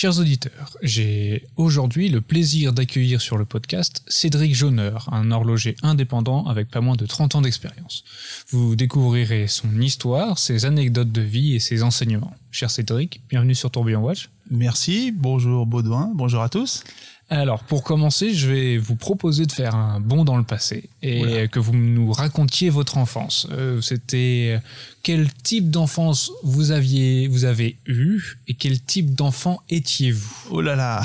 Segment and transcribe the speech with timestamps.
[0.00, 6.46] Chers auditeurs, j'ai aujourd'hui le plaisir d'accueillir sur le podcast Cédric Jauneur, un horloger indépendant
[6.46, 8.04] avec pas moins de 30 ans d'expérience.
[8.50, 12.36] Vous découvrirez son histoire, ses anecdotes de vie et ses enseignements.
[12.52, 14.28] Cher Cédric, bienvenue sur Tourbillon Watch.
[14.52, 16.84] Merci, bonjour Baudouin, bonjour à tous.
[17.30, 21.46] Alors, pour commencer, je vais vous proposer de faire un bond dans le passé et
[21.48, 23.46] que vous nous racontiez votre enfance.
[23.50, 24.58] Euh, c'était euh,
[25.02, 30.34] quel type d'enfance vous aviez, vous avez eu et quel type d'enfant étiez-vous?
[30.50, 31.02] Oh là là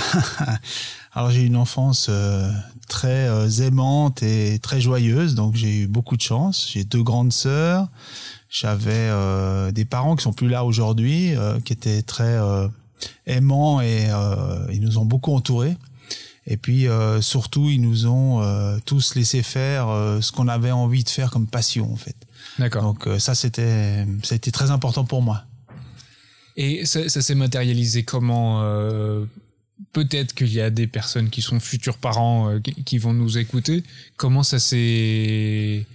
[1.14, 2.50] Alors j'ai eu une enfance euh,
[2.88, 6.70] très aimante et très joyeuse, donc j'ai eu beaucoup de chance.
[6.72, 7.90] J'ai deux grandes sœurs.
[8.50, 9.10] J'avais
[9.72, 11.34] des parents qui sont plus là aujourd'hui,
[11.66, 12.38] qui étaient très
[13.26, 14.10] aimants et
[14.72, 15.76] ils nous ont beaucoup entourés.
[16.46, 20.72] Et puis euh, surtout, ils nous ont euh, tous laissé faire euh, ce qu'on avait
[20.72, 22.16] envie de faire comme passion en fait.
[22.60, 22.84] D'accord.
[22.84, 25.44] Donc ça c'était ça a été très important pour moi.
[26.56, 28.62] Et ça, ça s'est matérialisé comment
[29.92, 33.84] Peut-être qu'il y a des personnes qui sont futurs parents qui vont nous écouter.
[34.18, 35.86] Comment ça s'est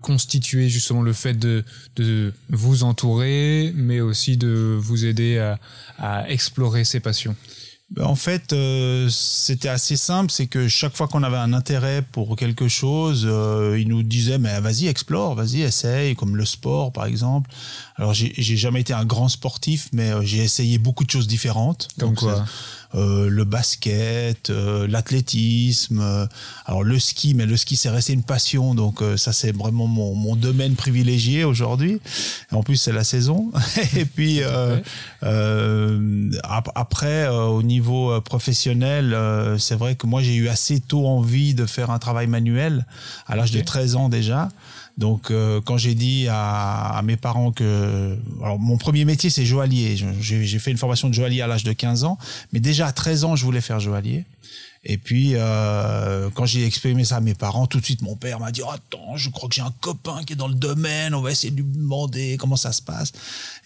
[0.00, 1.64] constitué justement le fait de,
[1.96, 5.60] de vous entourer, mais aussi de vous aider à,
[5.98, 7.36] à explorer ces passions?
[8.00, 12.36] En fait, euh, c'était assez simple, c'est que chaque fois qu'on avait un intérêt pour
[12.36, 17.06] quelque chose, euh, ils nous disaient mais vas-y explore, vas-y essaye, comme le sport par
[17.06, 17.50] exemple.
[17.96, 21.88] Alors j'ai jamais été un grand sportif, mais euh, j'ai essayé beaucoup de choses différentes.
[21.96, 22.44] Donc quoi?
[22.94, 26.26] Euh, le basket, euh, l'athlétisme, euh,
[26.64, 30.14] alors le ski, mais le ski c'est resté une passion, donc ça c'est vraiment mon,
[30.14, 32.00] mon, domaine privilégié aujourd'hui.
[32.50, 33.52] En plus c'est la saison.
[33.96, 34.40] Et puis
[36.74, 39.16] après au niveau professionnel,
[39.58, 42.86] c'est vrai que moi j'ai eu assez tôt envie de faire un travail manuel
[43.26, 44.48] à l'âge de 13 ans déjà.
[44.98, 49.96] Donc, euh, quand j'ai dit à, mes parents que, alors mon premier métier c'est joaillier.
[50.20, 52.18] J'ai fait une formation de joaillier à l'âge de 15 ans,
[52.52, 54.26] mais déjà à 13 ans je voulais faire joaillier.
[54.84, 58.40] Et puis, euh, quand j'ai exprimé ça à mes parents, tout de suite mon père
[58.40, 61.20] m'a dit attends, je crois que j'ai un copain qui est dans le domaine, on
[61.20, 63.12] va essayer de lui demander comment ça se passe.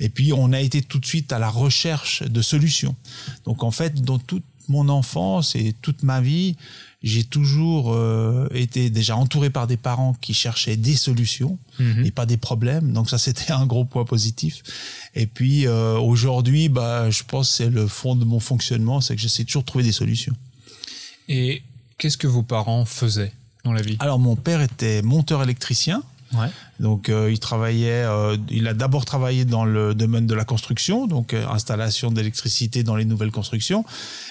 [0.01, 2.95] Et puis, on a été tout de suite à la recherche de solutions.
[3.47, 6.57] Donc, en fait, dans toute mon enfance et toute ma vie,
[7.03, 12.05] j'ai toujours euh, été déjà entouré par des parents qui cherchaient des solutions mhm.
[12.05, 12.93] et pas des problèmes.
[12.93, 14.63] Donc ça, c'était un gros point positif.
[15.15, 19.17] Et puis euh, aujourd'hui, bah, je pense que c'est le fond de mon fonctionnement, c'est
[19.17, 20.35] que j'essaie toujours de trouver des solutions.
[21.29, 21.63] Et
[21.99, 23.33] qu'est-ce que vos parents faisaient
[23.65, 23.97] dans la vie?
[23.99, 26.03] Alors mon père était monteur électricien.
[26.35, 26.49] Ouais.
[26.81, 31.07] Donc euh, il travaillait, euh, il a d'abord travaillé dans le domaine de la construction,
[31.07, 33.85] donc euh, installation d'électricité dans les nouvelles constructions,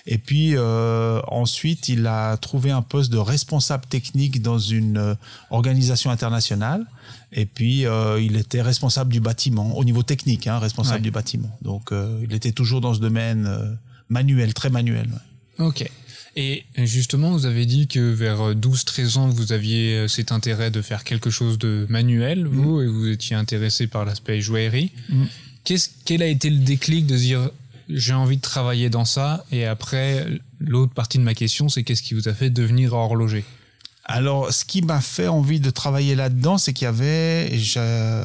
[0.05, 5.15] et puis ensuite il a trouvé un poste de responsable technique dans une
[5.49, 6.85] organisation internationale,
[7.31, 7.85] et puis
[8.19, 11.55] il était responsable du bâtiment au niveau technique, hein, responsable du bâtiment.
[11.61, 11.91] Donc
[12.23, 13.77] il était toujours dans ce domaine
[14.09, 15.09] manuel, très manuel.
[15.59, 15.89] Ok.
[16.35, 20.81] Et justement, vous avez dit que vers 12-13 ans, vous aviez euh, cet intérêt de
[20.81, 22.83] faire quelque chose de manuel, vous, mm.
[22.83, 24.91] et vous étiez intéressé par l'aspect joaillerie.
[25.09, 25.25] Mm.
[25.65, 27.49] Qu'est-ce, quel a été le déclic de dire
[27.89, 30.25] j'ai envie de travailler dans ça Et après,
[30.59, 33.43] l'autre partie de ma question, c'est qu'est-ce qui vous a fait devenir horloger?
[34.13, 37.49] Alors, ce qui m'a fait envie de travailler là-dedans, c'est qu'il y avait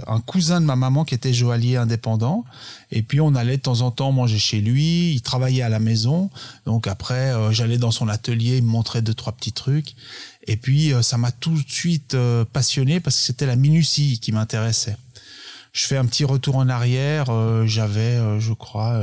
[0.06, 2.44] un cousin de ma maman qui était joaillier indépendant.
[2.90, 5.12] Et puis, on allait de temps en temps manger chez lui.
[5.12, 6.30] Il travaillait à la maison.
[6.64, 9.94] Donc, après, euh, j'allais dans son atelier, il me montrait deux, trois petits trucs.
[10.48, 14.18] Et puis, euh, ça m'a tout de suite euh, passionné parce que c'était la minutie
[14.20, 14.96] qui m'intéressait.
[15.72, 17.26] Je fais un petit retour en arrière.
[17.66, 18.98] J'avais, je crois,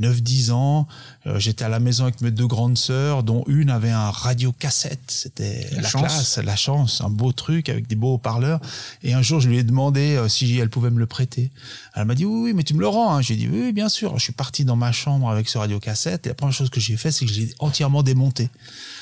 [0.00, 0.86] 9-10 ans.
[1.26, 4.52] Euh, j'étais à la maison avec mes deux grandes sœurs, dont une avait un radio
[4.52, 5.00] cassette.
[5.08, 8.60] C'était la, classe, la chance, un beau truc avec des beaux haut-parleurs.
[9.02, 11.50] Et un jour, je lui ai demandé euh, si elle pouvait me le prêter.
[11.94, 13.14] Elle m'a dit oui, oui, mais tu me le rends.
[13.14, 13.22] Hein.
[13.22, 14.18] J'ai dit oui, bien sûr.
[14.18, 16.80] Je suis parti dans ma chambre avec ce radio cassette et la première chose que
[16.80, 18.50] j'ai fait, c'est que je l'ai entièrement démonté.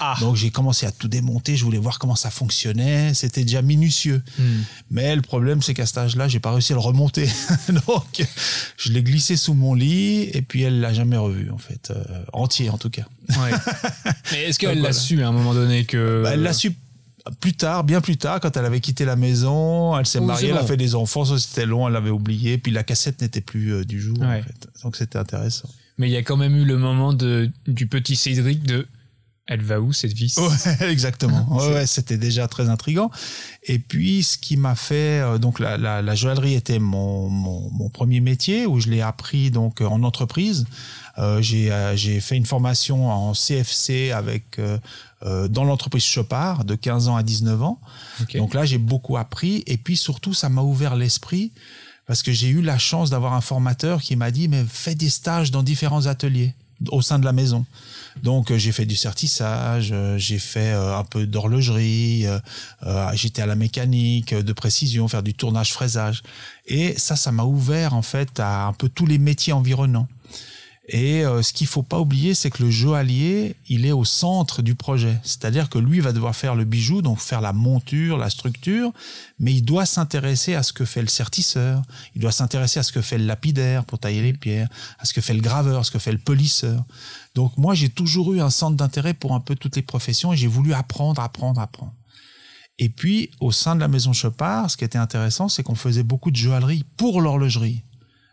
[0.00, 0.16] Ah.
[0.20, 1.56] Donc j'ai commencé à tout démonter.
[1.56, 3.14] Je voulais voir comment ça fonctionnait.
[3.14, 4.22] C'était déjà minutieux.
[4.38, 4.62] Hmm.
[4.90, 7.28] Mais le problème, c'est qu'à cet âge-là, j'ai pas réussi à le remonter.
[7.86, 8.26] Donc
[8.76, 12.24] je l'ai glissé sous mon lit et puis elle l'a jamais revu en fait, euh,
[12.32, 13.04] entier en tout cas.
[14.32, 16.72] Mais est-ce qu'elle l'a su à un moment donné que bah, Elle l'a su
[17.40, 20.58] plus tard, bien plus tard, quand elle avait quitté la maison, elle s'est mariée, elle
[20.58, 23.84] a fait des enfants, c'était long, elle l'avait oublié, puis la cassette n'était plus euh,
[23.84, 24.68] du jour en fait.
[24.82, 25.68] Donc c'était intéressant.
[25.98, 28.86] Mais il y a quand même eu le moment de du petit Cédric de
[29.46, 31.56] elle va où cette ouais, Exactement.
[31.72, 33.10] ouais, c'était déjà très intrigant.
[33.64, 37.68] Et puis, ce qui m'a fait, euh, donc la, la, la, joaillerie était mon, mon,
[37.70, 40.66] mon, premier métier où je l'ai appris donc en entreprise.
[41.18, 44.78] Euh, j'ai euh, j'ai fait une formation en CFC avec euh,
[45.24, 47.80] euh, dans l'entreprise Chopard de 15 ans à 19 ans.
[48.34, 49.62] Donc là, j'ai beaucoup appris.
[49.66, 51.52] Et puis surtout, ça m'a ouvert l'esprit
[52.06, 55.10] parce que j'ai eu la chance d'avoir un formateur qui m'a dit mais fais des
[55.10, 56.54] stages dans différents ateliers.
[56.90, 57.64] Au sein de la maison.
[58.22, 62.26] Donc euh, j'ai fait du certissage, euh, j'ai fait euh, un peu d'horlogerie,
[63.14, 66.22] j'étais à la mécanique, de précision, faire du tournage, fraisage.
[66.66, 70.08] Et ça, ça m'a ouvert en fait à un peu tous les métiers environnants.
[70.94, 74.60] Et euh, ce qu'il faut pas oublier, c'est que le joaillier, il est au centre
[74.60, 75.18] du projet.
[75.22, 78.92] C'est-à-dire que lui va devoir faire le bijou, donc faire la monture, la structure,
[79.38, 81.80] mais il doit s'intéresser à ce que fait le sertisseur,
[82.14, 84.68] il doit s'intéresser à ce que fait le lapidaire pour tailler les pierres,
[84.98, 86.84] à ce que fait le graveur, à ce que fait le polisseur.
[87.34, 90.36] Donc moi, j'ai toujours eu un centre d'intérêt pour un peu toutes les professions et
[90.36, 91.94] j'ai voulu apprendre, apprendre, apprendre.
[92.78, 96.02] Et puis, au sein de la maison Chopard, ce qui était intéressant, c'est qu'on faisait
[96.02, 97.82] beaucoup de joaillerie pour l'horlogerie.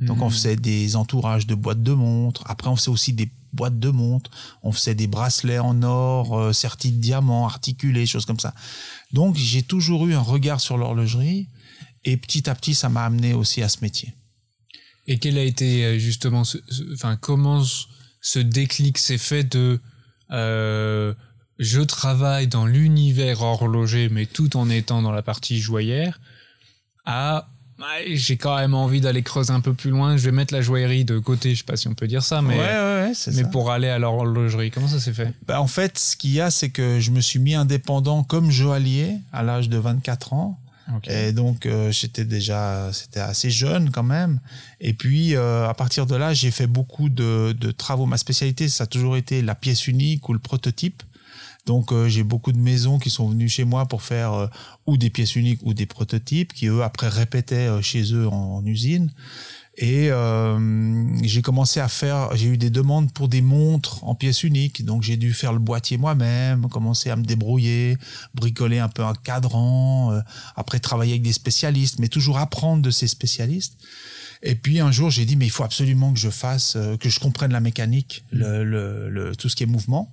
[0.01, 0.31] Donc on hmm.
[0.31, 2.43] faisait des entourages de boîtes de montres.
[2.47, 4.31] Après on faisait aussi des boîtes de montres.
[4.63, 8.53] On faisait des bracelets en or, euh, sertis de diamants, articulés, choses comme ça.
[9.11, 11.47] Donc j'ai toujours eu un regard sur l'horlogerie
[12.05, 14.13] et petit à petit ça m'a amené aussi à ce métier.
[15.07, 16.43] Et quel a été euh, justement,
[16.93, 17.63] enfin comment
[18.21, 19.81] ce déclic s'est fait de
[20.31, 21.13] euh,
[21.57, 26.13] je travaille dans l'univers horloger mais tout en étant dans la partie joyeuse
[27.05, 27.49] à
[28.07, 30.17] j'ai quand même envie d'aller creuser un peu plus loin.
[30.17, 32.41] Je vais mettre la joaillerie de côté, je sais pas si on peut dire ça,
[32.41, 35.33] mais, ouais, mais pour aller à l'horlogerie, comment ça s'est fait?
[35.47, 38.51] Bah, En fait, ce qu'il y a, c'est que je me suis mis indépendant comme
[38.51, 40.59] joaillier à l'âge de 24 ans.
[41.07, 44.39] Et donc euh, j'étais déjà, c'était assez jeune quand même.
[44.81, 48.07] Et puis euh, à partir de là, j'ai fait beaucoup de, de travaux.
[48.07, 51.03] Ma spécialité, ça a toujours été la pièce unique ou le prototype.
[51.69, 54.47] Donc euh, j'ai beaucoup de maisons qui sont venues chez moi pour faire euh,
[54.87, 58.65] ou des pièces uniques ou des prototypes qui eux après répétaient euh, chez eux en,
[58.65, 59.11] usine.
[59.77, 60.09] Et
[61.23, 65.03] j'ai commencé à faire, j'ai eu des demandes pour des montres en pièces uniques, donc
[65.03, 67.97] j'ai dû faire le boîtier moi-même, commencer à me débrouiller,
[68.33, 70.19] bricoler un peu un cadran,
[70.57, 73.77] après travailler avec des spécialistes, mais toujours apprendre de ces spécialistes.
[74.41, 77.19] Et puis un jour, j'ai dit mais il faut absolument que je fasse, que je
[77.19, 80.11] comprenne la mécanique, le, le, tout ce qui est mouvement.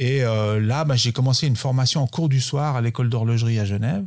[0.00, 3.58] Et euh, là, bah, j'ai commencé une formation en cours du soir à l'école d'horlogerie
[3.58, 4.04] à Genève,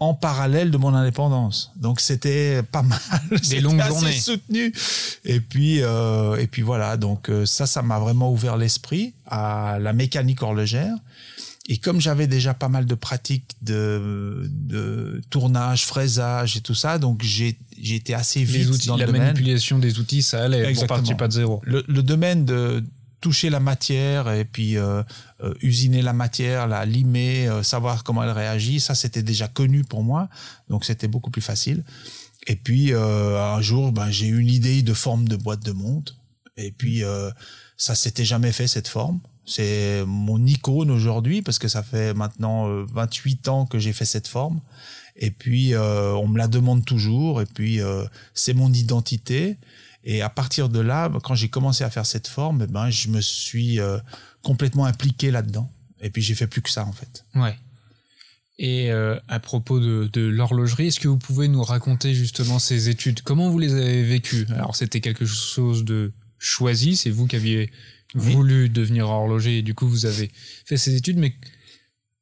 [0.00, 1.70] en parallèle de mon indépendance.
[1.76, 2.98] Donc c'était pas mal,
[3.48, 4.72] des longues assez journées soutenu.
[5.24, 9.78] Et puis euh, et puis voilà, donc euh, ça, ça m'a vraiment ouvert l'esprit à
[9.80, 10.94] la mécanique horlogère.
[11.68, 16.98] Et comme j'avais déjà pas mal de pratiques de, de tournage, fraisage et tout ça,
[16.98, 20.68] donc j'ai j'ai été assez vite outils, dans la manipulation des outils, ça allait.
[20.68, 21.16] Exactement.
[21.16, 21.60] pas de zéro.
[21.64, 22.82] Le, le domaine de
[23.20, 25.02] toucher la matière et puis euh,
[25.42, 29.84] euh, usiner la matière, la limer, euh, savoir comment elle réagit, ça c'était déjà connu
[29.84, 30.28] pour moi,
[30.68, 31.84] donc c'était beaucoup plus facile.
[32.46, 36.16] Et puis un jour, ben, j'ai eu une idée de forme de boîte de montre,
[36.56, 37.02] et puis
[37.76, 39.20] ça s'était jamais fait cette forme.
[39.44, 44.26] C'est mon icône aujourd'hui parce que ça fait maintenant 28 ans que j'ai fait cette
[44.26, 44.60] forme.
[45.16, 47.42] Et puis on me la demande toujours.
[47.42, 47.80] Et puis
[48.34, 49.56] c'est mon identité.
[50.02, 53.08] Et à partir de là, quand j'ai commencé à faire cette forme, eh ben, je
[53.08, 53.98] me suis euh,
[54.42, 55.70] complètement impliqué là-dedans.
[56.00, 57.26] Et puis j'ai fait plus que ça en fait.
[57.34, 57.54] Ouais.
[58.58, 62.88] Et euh, à propos de, de l'horlogerie, est-ce que vous pouvez nous raconter justement ces
[62.88, 63.20] études?
[63.22, 64.46] Comment vous les avez vécues?
[64.54, 67.70] Alors c'était quelque chose de choisi, c'est vous qui aviez
[68.14, 70.30] voulu devenir horloger et du coup vous avez
[70.64, 71.34] fait ces études, mais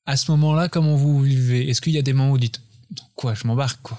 [0.05, 1.69] à ce moment-là, comment vous vivez?
[1.70, 2.61] Est-ce qu'il y a des moments où vous dites
[3.17, 3.99] quoi je m'embarque quoi.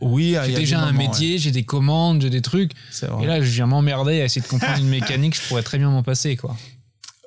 [0.00, 2.72] Oui j'ai déjà un métier j'ai des commandes j'ai des trucs.
[3.20, 5.90] Et là je viens m'emmerder à essayer de comprendre une mécanique je pourrais très bien
[5.90, 6.56] m'en passer quoi.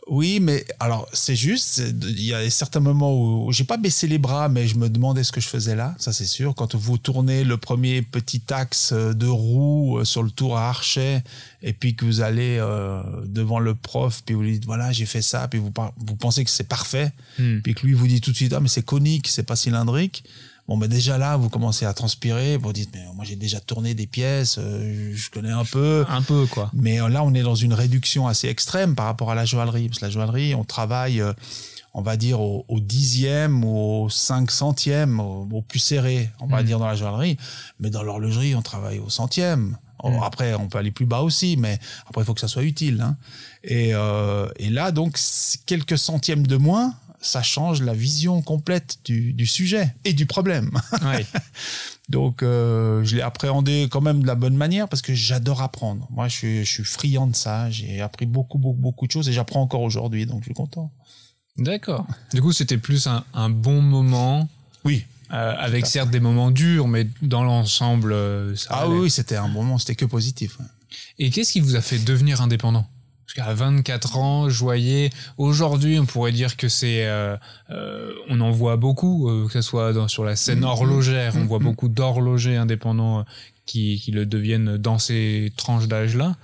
[0.07, 4.18] Oui mais alors c'est juste il y a certains moments où, j'ai pas baissé les
[4.18, 6.56] bras mais je me demandais ce que je faisais là ça c'est sûr.
[6.56, 11.23] Quand vous tournez le premier petit axe de roue euh, sur le tour à archet
[11.61, 15.06] et puis que vous allez euh, devant le prof puis vous lui dites voilà j'ai
[15.06, 17.11] fait ça puis vous vous pensez que c'est parfait.
[17.38, 17.59] Hmm.
[17.59, 20.23] puis que lui vous dit tout de suite ah mais c'est conique c'est pas cylindrique
[20.68, 22.57] Bon, mais déjà là, vous commencez à transpirer.
[22.57, 26.06] Vous dites, mais moi j'ai déjà tourné des pièces, euh, je connais un peu.
[26.07, 26.69] Un peu, quoi.
[26.73, 29.89] Mais euh, là, on est dans une réduction assez extrême par rapport à la joaillerie.
[29.89, 31.33] Parce que la joaillerie, on travaille, euh,
[31.94, 36.65] on va dire, au, dixième ou au cinq centième, au, plus serré, on va hmm.
[36.65, 37.37] dire, dans la joaillerie.
[37.80, 39.77] Mais dans l'horlogerie, on travaille au centième.
[40.03, 40.23] Hmm.
[40.23, 43.01] Après, on peut aller plus bas aussi, mais après, il faut que ça soit utile.
[43.01, 43.18] Hein.
[43.63, 43.91] Et,
[44.56, 45.19] et là, donc,
[45.65, 50.71] quelques centièmes de moins, ça change la vision complète du, du sujet et du problème.
[52.09, 56.07] Donc, euh, je l'ai appréhendé quand même de la bonne manière parce que j'adore apprendre.
[56.11, 57.69] Moi, je suis, je suis friand de ça.
[57.69, 60.25] J'ai appris beaucoup, beaucoup, beaucoup de choses et j'apprends encore aujourd'hui.
[60.25, 60.92] Donc, je suis content.
[61.57, 62.06] D'accord.
[62.33, 64.49] Du coup, c'était plus un, un, bon moment.
[64.83, 65.06] Oui.
[65.31, 68.69] Euh, avec certes des moments durs, mais dans l'ensemble, euh, ça.
[68.71, 69.78] Ah oui, c'était un bon moment.
[69.78, 70.57] C'était que positif.
[71.19, 72.85] Et qu'est-ce qui vous a fait devenir indépendant?
[73.33, 75.09] Parce qu'à 24 ans, joyer.
[75.38, 77.38] Aujourd'hui, on pourrait dire que c'est, euh,
[77.69, 80.66] euh, on en voit beaucoup, euh, que ce soit dans, sur la scène mm-hmm.
[80.66, 81.64] horlogère, on voit mm-hmm.
[81.64, 83.26] beaucoup d'horlogers indépendants
[83.66, 86.35] qui, qui le deviennent dans ces tranches d'âge-là.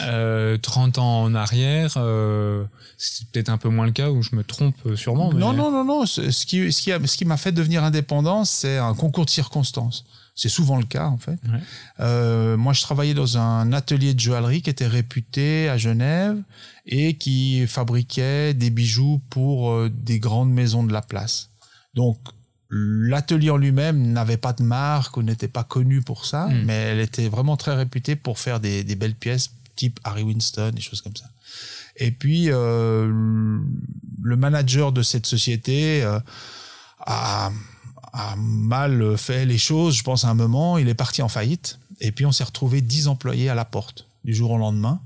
[0.00, 2.64] Euh, 30 ans en arrière, euh,
[2.98, 5.32] c'est peut-être un peu moins le cas où je me trompe euh, sûrement.
[5.32, 6.06] mais- Non, non, non, non.
[6.06, 9.24] Ce ce qui, ce qui, a- ce qui m'a fait devenir indépendant, c'est un concours
[9.24, 10.04] de circonstances.
[10.34, 11.38] C'est souvent le cas, en fait.
[11.50, 11.60] Ouais.
[12.00, 16.36] Euh, moi, je travaillais dans un atelier de joaillerie qui était réputé à Genève
[16.84, 21.48] et qui fabriquait des bijoux pour euh, des grandes maisons de la place.
[21.94, 22.18] Donc,
[22.68, 26.62] l'atelier en lui-même n'avait pas de marque ou n'était pas connu pour ça, Mm.
[26.66, 30.72] mais elle était vraiment très réputée pour faire des, des belles pièces type Harry Winston,
[30.74, 31.26] des choses comme ça.
[31.96, 33.06] Et puis, euh,
[34.22, 36.18] le manager de cette société euh,
[37.00, 37.50] a,
[38.12, 40.76] a mal fait les choses, je pense, à un moment.
[40.78, 41.78] Il est parti en faillite.
[42.00, 45.00] Et puis, on s'est retrouvé 10 employés à la porte du jour au lendemain.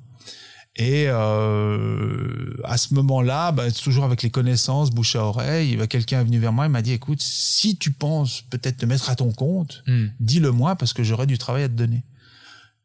[0.77, 6.21] Et euh, à ce moment-là, bah, toujours avec les connaissances, bouche à oreille, bah, quelqu'un
[6.21, 9.17] est venu vers moi et m'a dit, écoute, si tu penses peut-être te mettre à
[9.17, 10.07] ton compte, Hmm.
[10.21, 12.03] dis-le moi parce que j'aurai du travail à te donner.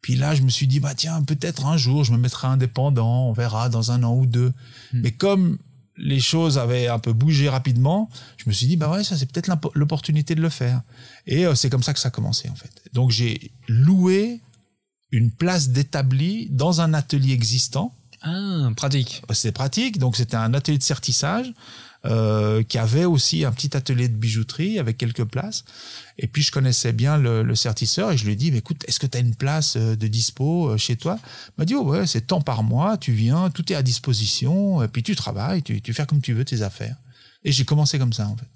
[0.05, 3.27] Puis là, je me suis dit, bah tiens, peut-être un jour, je me mettrai indépendant,
[3.27, 4.53] on verra dans un an ou deux.
[4.93, 5.01] Mm.
[5.01, 5.57] Mais comme
[5.97, 8.07] les choses avaient un peu bougé rapidement,
[8.37, 10.83] je me suis dit, bah ouais, ça c'est peut-être l'opportunité de le faire.
[11.25, 12.69] Et euh, c'est comme ça que ça a commencé en fait.
[12.93, 14.41] Donc j'ai loué
[15.09, 17.95] une place d'établi dans un atelier existant.
[18.21, 19.23] Ah, pratique.
[19.33, 21.51] C'est pratique, donc c'était un atelier de sertissage
[22.05, 25.65] euh, qui avait aussi un petit atelier de bijouterie avec quelques places.
[26.17, 28.99] Et puis je connaissais bien le, le sertisseur et je lui ai dit, écoute, est-ce
[28.99, 31.19] que tu as une place euh, de dispo euh, chez toi?
[31.23, 34.83] Il m'a dit, oh ouais, c'est tant par mois, tu viens, tout est à disposition,
[34.83, 36.95] et puis tu travailles, tu, tu fais comme tu veux tes affaires.
[37.43, 38.47] Et j'ai commencé comme ça en fait,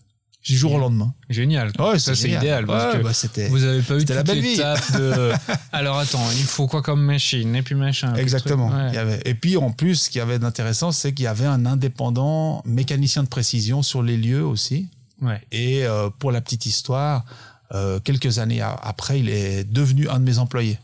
[0.44, 1.14] du jour au lendemain.
[1.30, 1.72] Génial.
[1.80, 2.66] Ouais, ça, c'est idéal.
[2.66, 4.56] Parce Ouais, que bah, vous avez pas eu toute la belle vie.
[4.58, 5.32] de.
[5.74, 7.56] Alors attends, il faut quoi comme machine?
[7.56, 8.16] Et puis machin.
[8.16, 8.70] Exactement.
[8.70, 8.80] truc.
[8.82, 8.90] Ouais.
[8.92, 9.22] Il y avait...
[9.26, 12.62] Et puis en plus, ce qu'il y avait d'intéressant, c'est qu'il y avait un indépendant
[12.66, 14.88] mécanicien de précision sur les lieux aussi.
[15.22, 15.42] Ouais.
[15.52, 17.26] Et euh, pour la petite histoire,
[17.74, 20.80] euh, quelques années a- après, il est devenu un de mes employés.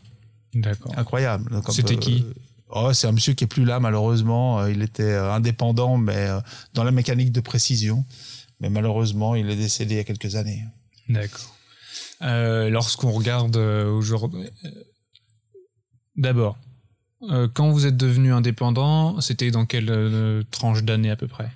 [0.54, 0.92] D'accord.
[0.96, 1.62] Incroyable.
[1.70, 2.24] C'était qui?
[2.28, 2.32] euh,
[2.68, 4.66] Oh, c'est un monsieur qui est plus là malheureusement.
[4.66, 6.28] Il était indépendant, mais
[6.74, 8.04] dans la mécanique de précision.
[8.60, 10.64] Mais malheureusement, il est décédé il y a quelques années.
[11.08, 11.54] D'accord.
[12.22, 14.48] Euh, Lorsqu'on regarde euh, aujourd'hui.
[14.64, 14.70] euh,
[16.16, 16.56] D'abord,
[17.30, 21.50] euh, quand vous êtes devenu indépendant, c'était dans quelle euh, tranche d'année à peu près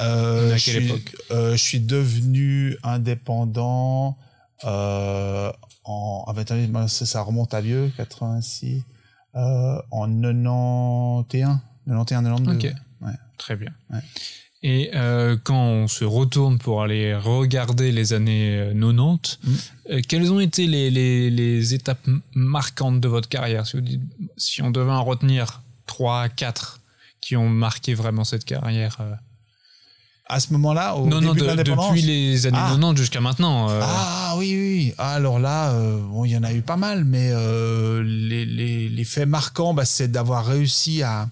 [0.00, 4.16] Euh, À je quelle suis- époque euh, Je suis devenu indépendant
[4.64, 5.52] euh,
[5.84, 6.24] en.
[6.28, 8.82] Ah, ben, ben, ça, remonte à vieux, 86.
[9.34, 12.56] Euh, en 91, 91, 92.
[12.56, 12.72] Ok.
[13.00, 13.12] Ouais.
[13.38, 13.70] Très bien.
[13.90, 13.98] Ouais.
[14.66, 19.52] Et euh, quand on se retourne pour aller regarder les années euh, 90, Mm.
[19.90, 23.66] euh, quelles ont été les, les, les étapes marquantes de votre carrière?
[23.66, 24.00] Si, vous dites-
[24.38, 26.80] si on devait en retenir 3, 4
[27.20, 29.12] qui ont marqué vraiment cette carrière euh,
[30.30, 31.88] À ce moment-là, au Non, non, début de- de l'indépendance?
[31.90, 32.68] depuis les années Ah.
[32.70, 33.68] 90 jusqu'à maintenant.
[33.68, 34.94] euh, Ah oui, oui.
[34.96, 38.88] Alors là, euh, bon, il y en a eu pas mal, mais euh, les, les,
[38.88, 41.28] les faits marquants, bah, c'est d'avoir réussi à,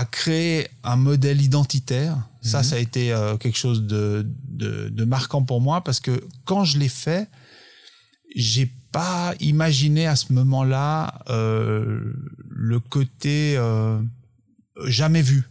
[0.00, 2.16] à créer un modèle identitaire.
[2.40, 2.64] Ça, Mhm.
[2.64, 4.24] ça a été euh, quelque chose de,
[4.62, 6.14] de, de marquant pour moi parce que
[6.44, 7.28] quand je l'ai fait,
[8.36, 12.00] j'ai pas imaginé à ce moment-là euh,
[12.48, 14.00] le côté euh,
[14.86, 15.48] jamais vu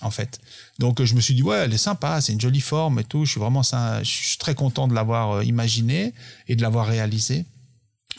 [0.00, 0.40] en fait.
[0.78, 3.26] Donc je me suis dit ouais, elle est sympa, c'est une jolie forme et tout.
[3.26, 6.14] Je suis vraiment ça, je suis très content de l'avoir imaginé
[6.48, 7.44] et de l'avoir réalisé.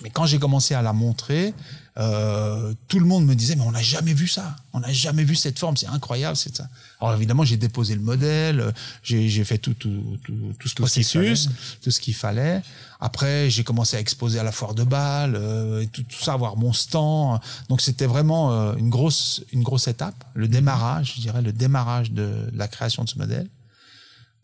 [0.04, 1.54] Mais quand j'ai commencé à la montrer,
[1.98, 5.26] euh, tout le monde me disait mais on n'a jamais vu ça, on n'a jamais
[5.26, 6.70] vu cette forme, c'est incroyable, c'est ça.
[7.02, 10.84] Alors évidemment j'ai déposé le modèle, j'ai j'ai fait tout tout tout, tout ce Tout
[10.84, 11.50] processus,
[11.82, 12.62] tout ce qu'il fallait.
[13.02, 16.32] Après j'ai commencé à exposer à la foire de Bâle, euh, et tout, tout ça,
[16.34, 17.42] avoir mon stand.
[17.68, 22.12] Donc c'était vraiment euh, une grosse une grosse étape, le démarrage, je dirais le démarrage
[22.12, 23.50] de, de la création de ce modèle.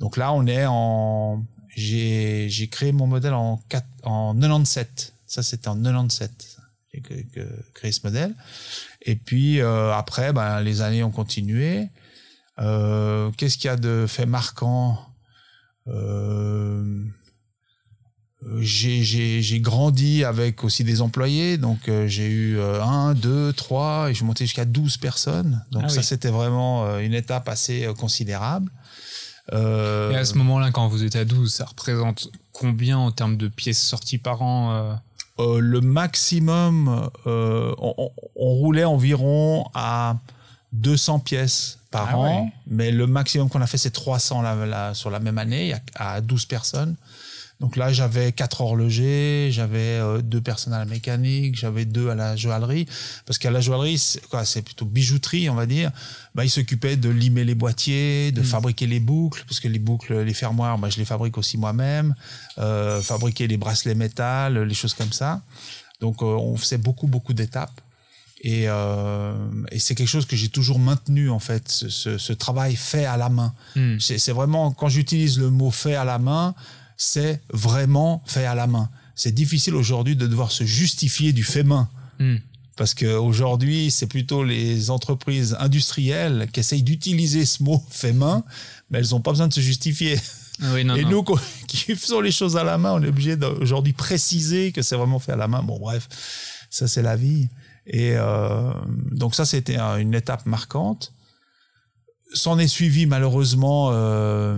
[0.02, 5.14] Donc là on est en j'ai j'ai créé mon modèle en quatre- en 97.
[5.28, 6.57] Ça c'était en 97 j'ai
[7.02, 8.34] que- que- créé ce modèle.
[9.02, 11.90] Et puis euh, après, ben, les années ont continué.
[12.60, 14.98] Euh, Qu'est-ce qu'il y a de fait marquant
[15.88, 17.04] euh,
[18.60, 24.18] j'ai- grandi avec aussi des employés, donc euh, j'ai eu un, deux, trois, et je
[24.18, 25.64] suis monté jusqu'à 12 personnes.
[25.72, 26.04] Donc Ah ça, oui.
[26.04, 28.72] c'était vraiment une étape assez considérable.
[29.52, 33.48] Et à ce moment-là, quand vous êtes à 12, ça représente combien en termes de
[33.48, 35.00] pièces sorties par an
[35.40, 40.18] euh, le maximum, euh, on, roulait environ à
[40.74, 42.52] 200 pièces par Ah an, ouais.
[42.68, 46.14] mais le maximum qu'on a fait, c'est 300 la- la- sur la même année, à,
[46.14, 46.96] à 12 personnes.
[47.60, 52.16] Donc là, j'avais quatre horlogers, j'avais euh, deux personnes à la mécanique, j'avais deux à
[52.16, 52.86] la joaillerie,
[53.26, 55.92] parce qu'à la joaillerie, c'est plutôt bijouterie, on va dire.
[56.36, 58.46] Bah, ils s'occupaient de limer les boîtiers, de Mm.
[58.46, 62.14] fabriquer les boucles, parce que les boucles, les fermoirs, bah, je les fabrique aussi moi-même,
[62.60, 65.42] euh, fabriquer les bracelets métal, les choses comme ça.
[66.00, 67.82] Donc, euh, on faisait beaucoup, beaucoup d'étapes.
[68.44, 69.34] Et, euh,
[69.72, 73.06] et c'est quelque chose que j'ai toujours maintenu en fait, ce, ce, ce travail fait
[73.06, 73.52] à la main.
[74.00, 76.54] C'est c'est vraiment quand j'utilise le mot fait à la main,
[76.98, 78.90] c'est vraiment fait à la main.
[79.16, 81.90] C'est difficile aujourd'hui de devoir se justifier du fait main.
[82.20, 82.38] Hmm.
[82.76, 88.44] Parce qu'aujourd'hui, c'est plutôt les entreprises industrielles qui essayent d'utiliser ce mot fait main,
[88.90, 90.20] mais elles n'ont pas besoin de se justifier.
[90.62, 91.10] Ah oui, non, Et non.
[91.10, 91.24] nous,
[91.68, 95.20] qui faisons les choses à la main, on est obligé d'aujourd'hui préciser que c'est vraiment
[95.20, 95.64] fait à la main.
[95.64, 96.08] Bon, bref,
[96.70, 97.48] ça c'est la vie.
[97.88, 98.72] Et euh,
[99.12, 101.14] donc ça, c'était un- une étape marquante.
[102.34, 104.58] S'en est suivi malheureusement euh,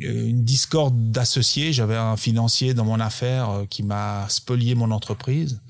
[0.00, 1.72] une discorde d'associés.
[1.72, 5.60] J'avais un financier dans mon affaire euh, qui m'a spolié mon entreprise.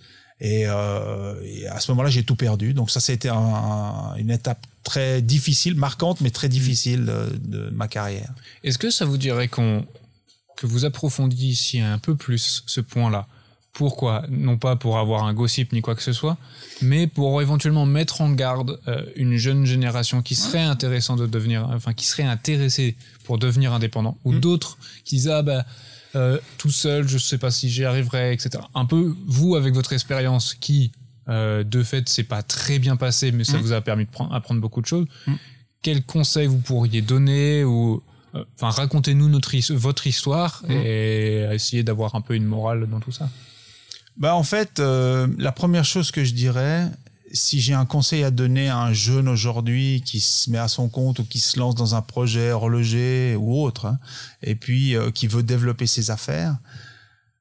[0.41, 2.75] Et, euh, et à ce moment-là, j'ai tout perdu.
[2.75, 7.89] Donc ça, c'était un- un- une étape très difficile, marquante, mais très difficile de, ma
[7.89, 8.33] carrière.
[8.63, 9.83] Est-ce que ça vous dirait que
[10.63, 13.27] vous approfondissiez un peu plus ce point-là?
[13.79, 14.25] Pourquoi?
[14.29, 16.37] Non pas pour avoir un gossip ni quoi que ce soit,
[16.83, 21.67] mais pour éventuellement mettre en garde euh, une jeune génération qui serait intéressant de devenir,
[21.73, 24.41] enfin qui serait intéressée pour devenir indépendant, ou Mm.
[24.41, 25.65] d'autres qui disent ah bah
[26.17, 28.65] euh, tout seul, je sais pas si j'y arriverai, etc.
[28.75, 30.91] Un peu vous avec votre expérience qui
[31.29, 33.61] euh, de fait c'est pas très bien passé, mais ça Mm.
[33.61, 35.07] vous a permis de prendre- apprendre beaucoup de choses.
[35.29, 35.35] Mm.
[35.83, 38.03] Quels conseils vous pourriez donner ou
[38.57, 43.31] Enfin, racontez-nous notre votre histoire et essayez d'avoir un peu une morale dans tout ça.
[44.19, 46.91] Bah en fait, euh, la première chose que je dirais,
[47.33, 50.89] si j'ai un conseil à donner à un jeune aujourd'hui qui se met à son
[50.89, 53.99] compte ou qui se lance dans un projet horloger ou autre, hein,
[54.43, 56.57] et puis euh, qui veut développer ses affaires,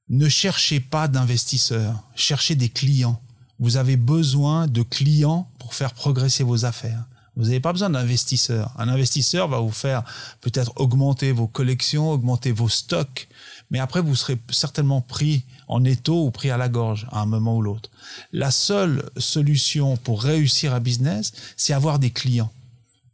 [0.10, 3.20] ne cherchez pas d'investisseurs, cherchez des clients.
[3.60, 7.06] Vous avez besoin de clients pour faire progresser vos affaires.
[7.36, 8.72] Vous n'avez pas besoin d'investisseurs.
[8.78, 10.04] Un investisseur va vous faire
[10.42, 13.28] peut-être augmenter vos collections, augmenter vos stocks,
[13.72, 17.26] mais après vous serez certainement pris en étau ou pris à la gorge à un
[17.26, 17.90] moment ou l'autre.
[18.32, 22.52] La seule solution pour réussir un business, c'est avoir des clients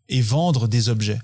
[0.10, 1.20] et vendre des objets.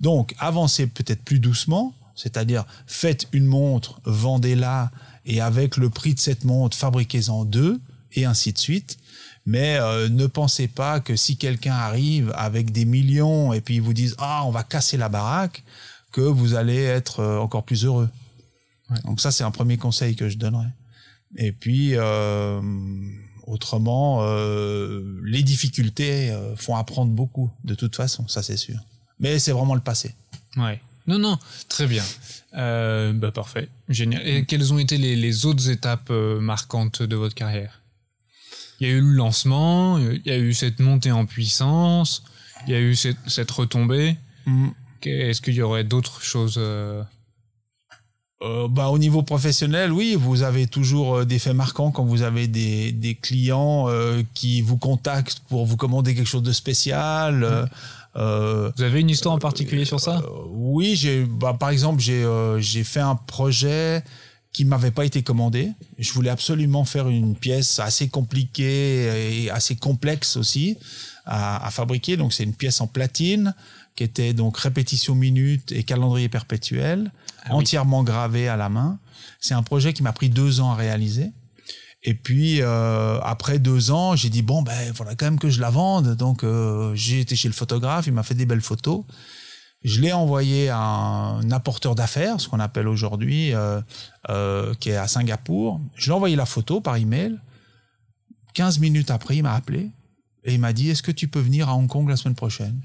[0.00, 4.90] Donc, avancez peut-être plus doucement, c'est-à-dire faites une montre, vendez-la,
[5.26, 7.80] et avec le prix de cette montre, fabriquez-en deux,
[8.14, 8.98] et ainsi de suite.
[9.46, 13.82] Mais euh, ne pensez pas que si quelqu'un arrive avec des millions et puis ils
[13.82, 15.62] vous disent ah on va casser la baraque,
[16.12, 18.08] que vous allez être euh, encore plus heureux.
[18.90, 19.00] Ouais.
[19.04, 20.72] Donc ça c'est un premier conseil que je donnerais.
[21.36, 22.60] Et puis euh,
[23.46, 28.78] autrement, euh, les difficultés euh, font apprendre beaucoup de toute façon, ça c'est sûr.
[29.20, 30.14] Mais c'est vraiment le passé.
[30.56, 30.80] Ouais.
[31.06, 32.04] Non, non, très bien.
[32.54, 34.26] Euh, bah parfait, génial.
[34.26, 37.80] Et quelles ont été les, les autres étapes marquantes de votre carrière?
[38.80, 42.22] Il y a eu le lancement, il y a eu cette montée en puissance,
[42.66, 44.16] il y a eu cette, cette retombée.
[45.02, 46.60] Est-ce qu'il y aurait d'autres choses
[48.42, 52.22] euh, bah, au niveau professionnel, oui, vous avez toujours euh, des faits marquants quand vous
[52.22, 57.42] avez des, des clients euh, qui vous contactent pour vous commander quelque chose de spécial.
[57.42, 57.66] euh,
[58.16, 60.18] euh, Vous avez une histoire en particulier sur ça?
[60.18, 64.04] euh, oui, j'ai, bah, par exemple, j'ai euh, j'ai fait un projet
[64.52, 65.70] qui m'avait pas été commandé.
[65.98, 70.76] Je voulais absolument faire une pièce assez compliquée et assez complexe aussi
[71.26, 72.16] à, à fabriquer.
[72.16, 73.54] Donc c'est une pièce en platine
[73.98, 77.10] qui était donc répétition minute et calendrier perpétuel,
[77.42, 77.62] Ah oui.
[77.62, 79.00] entièrement gravé à la main.
[79.40, 81.32] C'est un projet qui m'a pris deux ans à réaliser.
[82.04, 85.60] Et puis euh, après deux ans, j'ai dit bon ben voilà quand même que je
[85.60, 86.14] la vende.
[86.14, 89.02] Donc euh, j'ai été chez le photographe, il m'a fait des belles photos.
[89.82, 95.08] Je l'ai envoyé à un apporteur d'affaires, ce qu'on appelle aujourd'hui, euh, qui est à
[95.08, 95.80] Singapour.
[95.96, 97.36] Je lui ai envoyé la photo par email.
[98.54, 99.90] 15 minutes après, il m'a appelé
[100.44, 102.80] et il m'a dit Est-ce que tu peux venir à Hong Kong la semaine prochaine?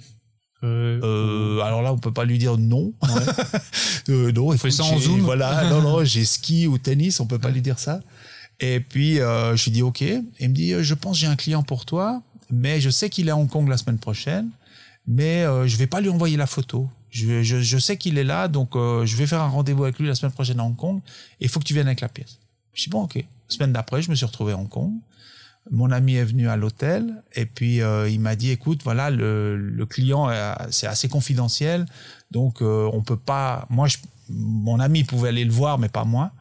[0.64, 2.94] Euh, alors là, on peut pas lui dire non.
[4.10, 5.20] euh, non, écoute, ça en Zoom.
[5.22, 8.00] Voilà, non, non, j'ai ski ou tennis, on peut pas lui dire ça.
[8.60, 10.02] Et puis, euh, je lui dis OK.
[10.02, 13.28] Il me dit, euh, je pense j'ai un client pour toi, mais je sais qu'il
[13.28, 14.50] est à Hong Kong la semaine prochaine,
[15.08, 16.90] mais euh, je vais pas lui envoyer la photo.
[17.10, 20.00] Je, je, je sais qu'il est là, donc euh, je vais faire un rendez-vous avec
[20.00, 21.02] lui la semaine prochaine à Hong Kong.
[21.40, 22.40] Et il faut que tu viennes avec la pièce.
[22.74, 23.24] Je dis bon, OK.
[23.50, 24.94] Semaine d'après, je me suis retrouvé à Hong Kong.
[25.72, 29.56] Mon ami est venu à l'hôtel et puis euh, il m'a dit écoute voilà le,
[29.56, 30.30] le client
[30.72, 31.86] c'est assez confidentiel
[32.32, 33.98] donc euh, on peut pas moi je,
[34.30, 36.32] mon ami pouvait aller le voir mais pas moi.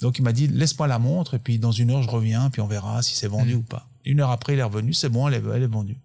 [0.00, 2.60] Donc il m'a dit laisse-moi la montre et puis dans une heure je reviens puis
[2.62, 3.58] on verra si c'est vendu Mhm.
[3.58, 3.88] ou pas.
[4.04, 5.96] Une heure après il est revenu c'est bon elle est, elle est vendue.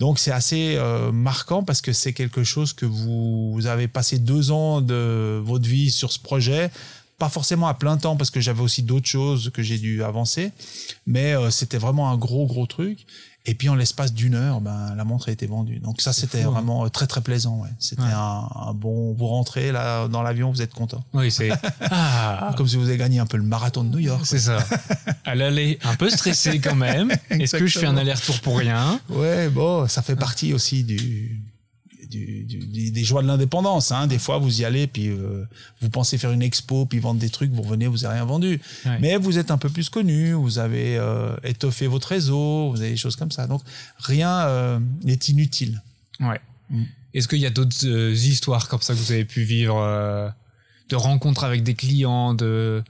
[0.00, 4.18] Donc c'est assez euh, marquant parce que c'est quelque chose que vous, vous avez passé
[4.18, 6.70] deux ans de votre vie sur ce projet
[7.18, 10.52] pas forcément à plein temps parce que j'avais aussi d'autres choses que j'ai dû avancer,
[11.06, 13.06] mais euh, c'était vraiment un gros gros truc.
[13.48, 15.78] Et puis en l'espace d'une heure, ben la montre a été vendue.
[15.78, 16.52] Donc ça c'était fou, hein.
[16.52, 17.60] vraiment euh, très très plaisant.
[17.62, 17.68] Ouais.
[17.78, 18.08] C'était Ouais.
[18.12, 19.12] un, un bon.
[19.14, 21.04] Vous rentrez là dans l'avion, vous êtes content.
[21.14, 21.50] Oui, c'est.
[21.90, 24.22] Ah, Comme si vous avez gagné un peu le marathon de New York.
[24.26, 24.58] c'est ça.
[25.24, 27.12] À l'aller, un peu stressé quand même.
[27.30, 29.00] Est-ce que je fais un aller-retour pour rien?
[29.08, 31.40] Ouais, bon, ça fait partie aussi du,
[32.16, 33.92] du, du- des- joies de l'indépendance.
[33.92, 34.06] Hein.
[34.06, 35.44] Des fois, vous y allez, puis euh,
[35.80, 38.60] vous pensez faire une expo, puis vendre des trucs, vous revenez, vous n'avez rien vendu.
[38.84, 38.98] Ouais.
[39.00, 42.90] Mais vous êtes un peu plus connu, vous avez euh, étoffé votre réseau, vous avez
[42.90, 43.46] des choses comme ça.
[43.46, 43.62] Donc,
[43.98, 45.82] rien euh, n'est inutile.
[46.20, 46.40] Ouais.
[46.70, 46.82] Mm.
[47.14, 50.32] Est-ce qu'il y a d'autres histoires comme ça que vous avez pu vivre
[50.88, 52.82] de rencontres avec des clients, de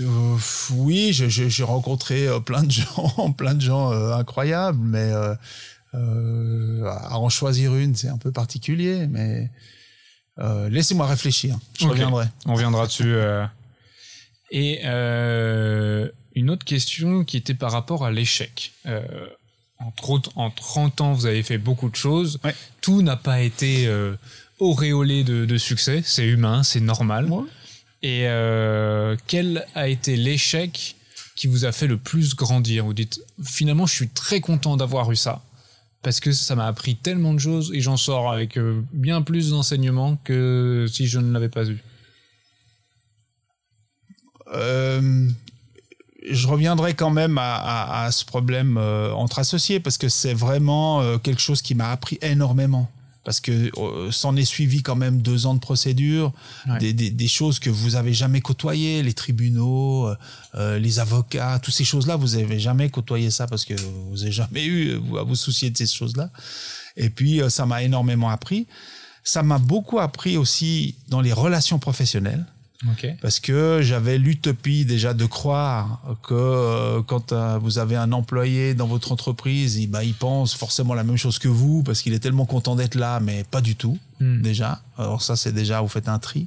[0.00, 0.36] Euh,
[0.72, 5.34] oui, j'ai rencontré plein de gens, plein de gens euh, incroyables, mais euh,
[5.94, 9.06] euh, à en choisir une, c'est un peu particulier.
[9.06, 9.50] Mais
[10.38, 11.56] euh, laissez-moi réfléchir.
[11.78, 11.92] Je Ok.
[11.92, 12.26] reviendrai.
[12.46, 13.14] On reviendra dessus.
[13.14, 13.44] euh.
[14.50, 14.82] Et
[16.36, 18.72] une autre question qui était par rapport à l'échec.
[19.78, 22.38] Entre autres, en 30 ans, vous avez fait beaucoup de choses.
[22.44, 22.54] Ouais.
[22.80, 23.88] Tout n'a pas été
[24.60, 26.02] auréolé de, de succès.
[26.04, 27.28] C'est humain, c'est normal.
[28.02, 28.26] Et
[29.26, 30.96] quel a été l'échec
[31.36, 32.84] qui vous a fait le plus grandir?
[32.84, 35.42] Vous dites, finalement, je suis très content d'avoir eu ça.
[36.04, 39.50] Parce que ça m'a appris tellement de choses et j'en sors avec euh, bien plus
[39.50, 41.82] d'enseignements que si je ne l'avais pas eu.
[44.52, 45.30] Euh,
[46.30, 51.40] je reviendrai quand même à, ce problème euh, entre associés parce que c'est vraiment quelque
[51.40, 52.90] chose qui m'a appris énormément.
[53.24, 56.32] Parce que euh, s'en est suivi quand même deux ans de procédure,
[56.68, 56.78] Ouais.
[56.78, 60.16] des, des- des choses que vous avez jamais côtoyées, les tribunaux, euh,
[60.56, 63.74] euh, les avocats, toutes ces choses-là, vous avez jamais côtoyé ça parce que
[64.10, 66.28] vous avez jamais eu euh, vous, à vous soucier de ces choses-là.
[66.96, 68.66] Et puis euh, ça m'a énormément appris.
[69.26, 72.44] Ça m'a beaucoup appris aussi dans les relations professionnelles
[73.22, 78.74] Parce que j'avais l'utopie déjà de croire que euh, quand euh, vous avez un employé
[78.74, 82.12] dans votre entreprise, il, bah, il pense forcément la même chose que vous parce qu'il
[82.12, 84.42] est tellement content d'être là, mais pas du tout Hmm.
[84.42, 84.80] déjà.
[84.96, 86.46] Alors ça, c'est déjà, vous faites un tri.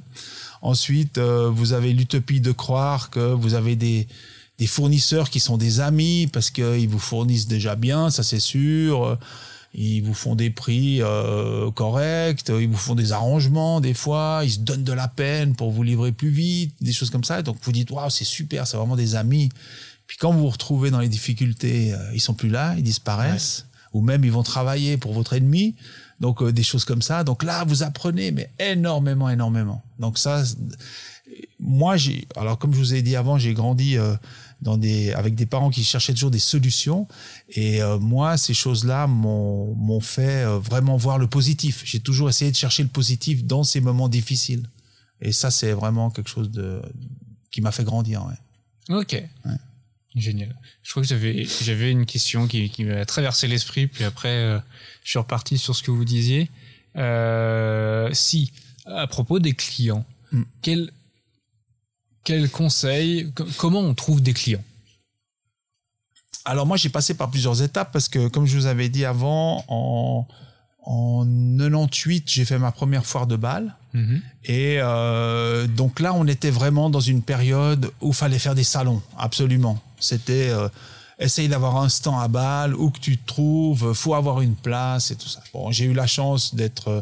[0.62, 4.08] Ensuite, euh, vous avez l'utopie de croire que vous avez des,
[4.58, 9.18] des fournisseurs qui sont des amis parce qu'ils vous fournissent déjà bien, ça c'est sûr.
[9.80, 14.50] Ils vous font des prix euh, corrects, ils vous font des arrangements des fois, ils
[14.50, 17.42] se donnent de la peine pour vous livrer plus vite, des choses comme ça.
[17.42, 19.50] Donc vous dites waouh c'est super, c'est vraiment des amis.
[20.08, 23.66] Puis quand vous vous retrouvez dans les difficultés, euh, ils sont plus là, ils disparaissent,
[23.92, 25.76] ou même ils vont travailler pour votre ennemi.
[26.18, 27.22] Donc euh, des choses comme ça.
[27.22, 29.84] Donc là vous apprenez mais énormément, énormément.
[30.00, 30.42] Donc ça,
[31.60, 34.16] moi j'ai, alors comme je vous ai dit avant, j'ai grandi euh,
[34.60, 37.06] dans des, avec des parents qui cherchaient toujours des solutions.
[37.50, 41.82] Et euh, moi, ces choses-là m'ont fait euh, vraiment voir le positif.
[41.84, 44.68] J'ai toujours essayé de chercher le positif dans ces moments difficiles.
[45.20, 46.82] Et ça, c'est vraiment quelque chose de
[47.50, 48.24] qui m'a fait grandir.
[48.26, 48.96] Ouais.
[48.96, 49.22] Ok.
[50.14, 50.56] Génial.
[50.82, 54.58] Je crois que j'avais j'avais une question qui, qui m'a traversé l'esprit, puis après euh,
[55.04, 56.50] je suis reparti sur ce que vous disiez.
[56.96, 58.52] Euh, si,
[58.86, 60.42] à propos des clients, Mm.
[60.62, 60.90] quel
[62.28, 64.62] quel conseil, co- comment on trouve des clients?
[66.44, 69.64] Alors moi, j'ai passé par plusieurs étapes parce que, comme je vous avais dit avant,
[69.68, 70.26] en,
[70.82, 73.74] en 98, j'ai fait ma première foire de Bâle.
[74.44, 79.00] Et euh, donc là, on était vraiment dans une période où fallait faire des salons,
[79.18, 79.80] absolument.
[79.98, 80.68] C'était euh,
[81.18, 85.10] essayer d'avoir un stand à Bâle, où que tu te trouves, faut avoir une place
[85.10, 85.40] et tout ça.
[85.54, 87.00] Bon, j'ai eu la chance d'être euh,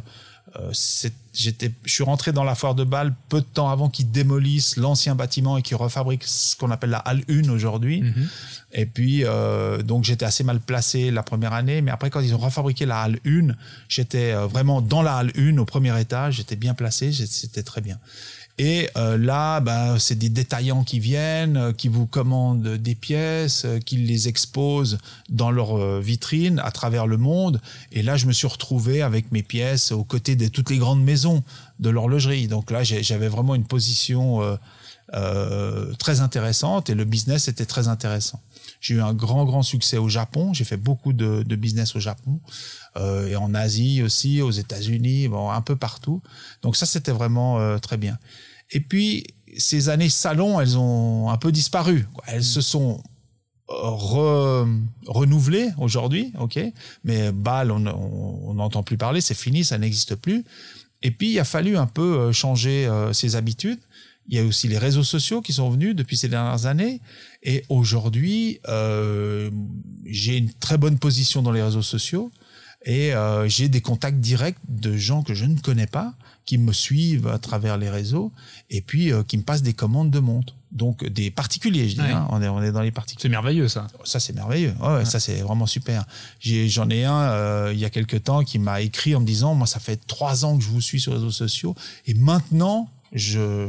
[0.73, 1.51] je
[1.87, 5.59] suis rentré dans la foire de Bâle peu de temps avant qu'ils démolissent l'ancien bâtiment
[5.59, 8.03] et qu'ils refabriquent ce qu'on appelle la halle 1 aujourd'hui.
[8.73, 12.35] Et puis, euh, donc j'étais assez mal placé la première année, mais après quand ils
[12.35, 13.49] ont refabriqué la halle 1,
[13.89, 17.81] j'étais euh, vraiment dans la halle 1 au premier étage, j'étais bien placé, c'était très
[17.81, 17.99] bien.
[18.59, 23.65] Et euh, là, ben, c'est des détaillants qui viennent, euh, qui vous commandent des pièces,
[23.67, 27.61] euh, qui les exposent dans leur vitrine à travers le monde.
[27.93, 31.05] Et là, je me suis retrouvé avec mes pièces aux côtés de toutes les grandes
[31.05, 31.43] maisons
[31.81, 32.49] de l'horlogerie.
[32.49, 34.41] Donc là, j'avais vraiment une position
[35.99, 38.41] très intéressante et le business était très intéressant.
[38.81, 40.53] J'ai eu un grand, grand succès au Japon.
[40.53, 42.41] J'ai fait beaucoup de, de business au Japon
[42.97, 46.23] euh, et en Asie aussi, aux États-Unis, bon, un peu partout.
[46.63, 48.19] Donc ça, c'était vraiment euh, très bien.
[48.71, 49.25] Et puis,
[49.57, 52.07] ces années salon, elles ont un peu disparu.
[52.13, 52.25] quoi.
[52.27, 53.03] Elles se sont
[53.71, 56.59] euh, re- renouvelées aujourd'hui, ok.
[57.05, 60.45] Mais Bâle, on n'entend plus parler, c'est fini, ça n'existe plus.
[61.03, 63.79] Et puis, il a fallu un peu changer euh, ses habitudes.
[64.29, 67.01] Il y a aussi les réseaux sociaux qui sont venus depuis ces dernières années.
[67.43, 69.51] Et aujourd'hui, euh,
[70.05, 72.31] j'ai une très bonne position dans les réseaux sociaux.
[72.85, 76.73] Et euh, j'ai des contacts directs de gens que je ne connais pas, qui me
[76.73, 78.31] suivent à travers les réseaux,
[78.71, 80.55] et puis euh, qui me passent des commandes de montres.
[80.71, 82.13] Donc des particuliers, je dis, Ouais.
[82.13, 83.23] hein, on, est, on est dans les particuliers.
[83.23, 83.89] C'est merveilleux ça.
[84.05, 84.75] Ça, c'est merveilleux.
[84.81, 86.05] Ouais, ouais, Ça, c'est vraiment super.
[86.39, 89.27] J'ai- J'en ai, un euh, il y a quelque temps qui m'a écrit en me
[89.27, 91.75] disant, moi, ça fait trois ans que je vous suis sur les réseaux sociaux,
[92.07, 93.69] et maintenant, je,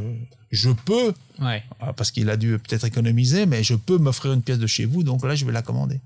[0.50, 1.62] je peux, Ouais.
[1.80, 4.84] ah, parce qu'il a dû peut-être économiser, mais je peux m'offrir une pièce de chez
[4.84, 6.00] vous, donc là, je vais la commander.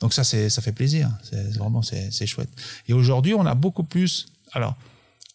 [0.00, 1.10] Donc ça, c'est, ça fait plaisir.
[1.22, 2.48] C'est vraiment, c'est, c'est chouette.
[2.88, 4.26] Et aujourd'hui, on a beaucoup plus.
[4.52, 4.76] Alors,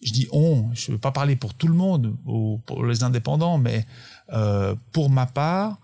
[0.04, 3.04] je dis on, je ne veux pas parler pour tout le monde ou pour les
[3.04, 3.86] indépendants, mais
[4.34, 5.78] euh, pour ma part,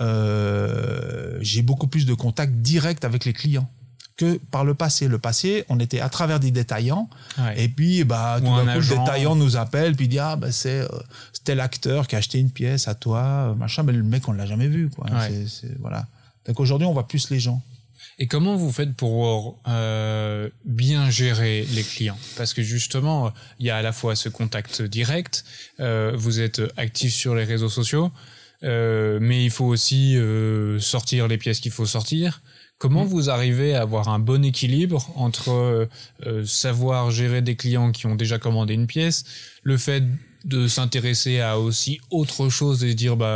[0.00, 3.68] euh, j'ai beaucoup plus de contacts directs avec les clients
[4.20, 5.08] que par le passé.
[5.08, 7.64] Le passé, on était à travers des détaillants, Ouais.
[7.64, 10.36] et puis bah, tout Ou un d'un coup, le détaillant nous appelle, puis dit ah
[10.36, 10.88] bah, c'est euh,
[11.32, 14.28] c'est tel acteur qui a acheté une pièce à toi, euh, machin, mais le mec
[14.28, 15.06] on l'a jamais vu, quoi.
[15.10, 15.28] Ouais.
[15.28, 16.06] C'est- c'est- voilà.
[16.46, 17.62] Donc aujourd'hui, on voit plus les gens.
[18.18, 22.18] Et comment vous faites pour euh, bien gérer les clients?
[22.36, 25.44] Parce que justement, il y a à la fois ce contact direct,
[25.80, 28.12] euh, vous êtes actif sur les réseaux sociaux,
[28.62, 30.16] mais il faut aussi
[30.80, 32.42] sortir les pièces qu'il faut sortir.
[32.80, 35.84] Comment vous arrivez à avoir un bon équilibre entre euh,
[36.26, 39.24] euh, savoir gérer des clients qui ont déjà commandé une pièce,
[39.62, 40.02] le fait
[40.46, 43.26] de s'intéresser à aussi autre chose et se dire bah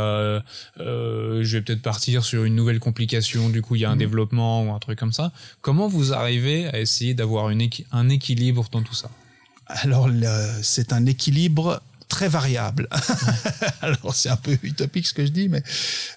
[0.79, 3.93] euh, je vais peut-être partir sur une nouvelle complication du coup il y a un
[3.93, 3.99] Mhm.
[3.99, 5.31] développement ou un truc comme ça.
[5.61, 9.11] Comment vous arrivez à essayer d'avoir une équi- un équilibre dans tout ça?
[9.67, 10.09] Alors,
[10.63, 11.81] c'est un équilibre
[12.15, 12.87] très variable.
[13.81, 15.61] Alors, c'est un peu utopique ce que je dis, mais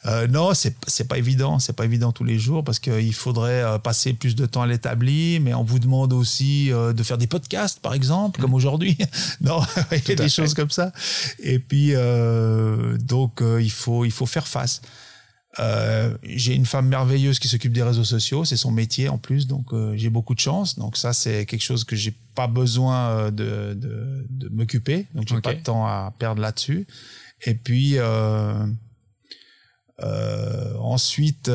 [0.06, 1.58] euh, non, c'est c'est pas évident.
[1.58, 4.68] C'est pas évident tous les jours parce qu'il faudrait euh, passer plus de temps à
[4.68, 8.96] l'établi, mais on vous demande aussi euh, de faire des podcasts, par exemple, comme aujourd'hui.
[9.40, 10.28] non, il y a des fait.
[10.28, 10.92] choses comme ça.
[11.40, 14.80] Et puis, euh, donc, il faut il faut faire face.
[15.58, 19.46] Euh, j'ai une femme merveilleuse qui s'occupe des réseaux sociaux, c'est son métier en plus,
[19.46, 20.78] donc euh, j'ai beaucoup de chance.
[20.78, 25.26] Donc ça, c'est quelque chose que j'ai pas besoin euh, de, de, de m'occuper, donc
[25.26, 25.42] j'ai Ok.
[25.42, 26.86] pas de temps à perdre là-dessus.
[27.46, 28.66] Et puis euh,
[30.78, 31.50] ensuite,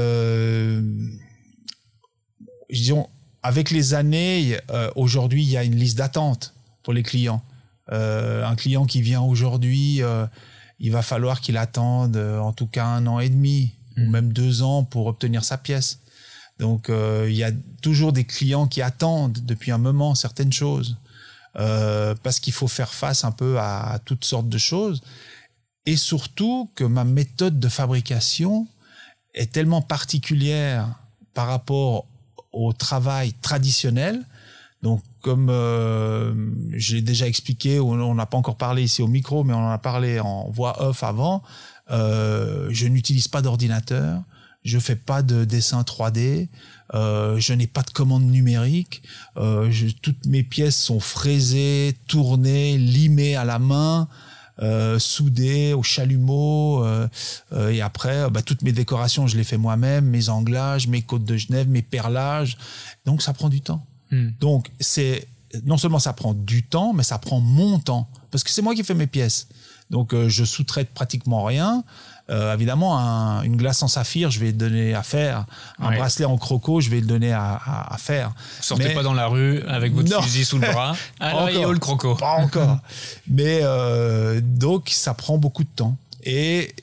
[2.72, 3.06] dirais,
[3.44, 4.58] avec les années,
[4.96, 7.44] aujourd'hui, il y a une liste d'attente pour les clients.
[7.90, 10.02] Un client qui vient aujourd'hui,
[10.80, 14.10] il va falloir qu'il attende en tout cas un an et demi ou Mhm.
[14.12, 16.00] même deux ans pour obtenir sa pièce.
[16.60, 17.52] Donc euh, il y a
[17.82, 20.98] toujours des clients qui attendent depuis un moment certaines choses
[21.58, 25.02] euh, parce qu'il faut faire face un peu à, à toutes sortes de choses
[25.86, 28.68] et surtout que ma méthode de fabrication
[29.34, 30.88] est tellement particulière
[31.34, 32.06] par rapport
[32.52, 34.24] au travail traditionnel.
[34.84, 36.34] Donc, comme euh,
[36.74, 39.72] je l'ai déjà expliqué, on n'a pas encore parlé ici au micro, mais on en
[39.72, 41.42] a parlé en voix off avant,
[41.94, 44.22] euh, je n'utilise pas d'ordinateur,
[44.66, 46.48] je fais pas de dessin 3D,
[46.94, 49.04] euh, je n'ai pas de commande numérique,
[49.38, 54.08] euh, je- toutes mes pièces sont fraisées, tournées, limées à la main,
[54.62, 56.86] euh, soudées au chalumeau,
[57.70, 61.36] et après, bah, toutes mes décorations, je les fais moi-même, mes anglages, mes côtes de
[61.38, 62.58] Genève, mes perlages,
[63.06, 63.86] donc ça prend du temps.
[64.12, 64.30] Hmm.
[64.40, 65.28] Donc, c'est
[65.66, 68.74] non seulement ça prend du temps, mais ça prend mon temps parce que c'est moi
[68.74, 69.48] qui fais mes pièces.
[69.94, 71.84] Donc, euh, je sous-traite pratiquement rien.
[72.32, 75.46] Euh, évidemment, un- une glace en saphir, je vais le donner à faire.
[75.80, 75.98] Un Ouais.
[75.98, 78.34] bracelet en croco, je vais le donner à, à- à faire.
[78.60, 80.22] sortez Mais- pas dans la rue avec votre Non.
[80.22, 82.80] fusil sous le bras alors il y a le croco Pas encore.
[83.28, 85.96] Mais euh, donc, ça prend beaucoup de temps.
[86.24, 86.74] Et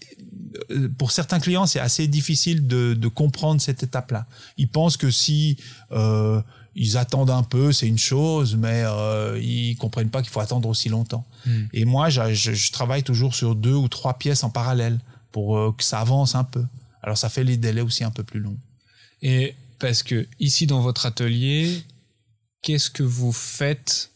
[0.71, 4.27] euh, pour certains clients, c'est assez difficile de, de comprendre cette étape-là.
[4.57, 5.57] Ils pensent que si
[5.91, 6.41] euh,
[6.75, 10.69] ils attendent un peu, c'est une chose, mais euh, ils comprennent pas qu'il faut attendre
[10.69, 11.27] aussi longtemps.
[11.47, 11.65] Hmm.
[11.73, 14.99] Et moi, je, je travaille toujours sur deux ou trois pièces en parallèle
[15.33, 16.65] pour euh, que ça avance un peu.
[17.03, 18.59] Alors, ça fait les délais aussi un peu plus longs.
[19.23, 21.83] Et parce que ici dans votre atelier,
[22.63, 24.11] qu'est-ce que vous faites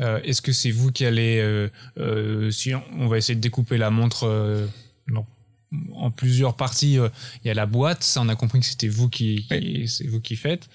[0.00, 1.38] Euh, Est-ce que c'est vous qui allez,
[1.98, 4.26] euh, si on, on va essayer de découper la montre
[5.08, 5.24] non,
[5.94, 6.94] en plusieurs parties,
[7.42, 10.06] il y a la boîte, ça on a compris que c'était vous qui, qui- c'est
[10.06, 10.68] vous qui faites.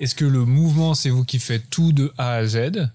[0.00, 2.88] Est-ce que le mouvement c'est vous qui faites tout de A à Z?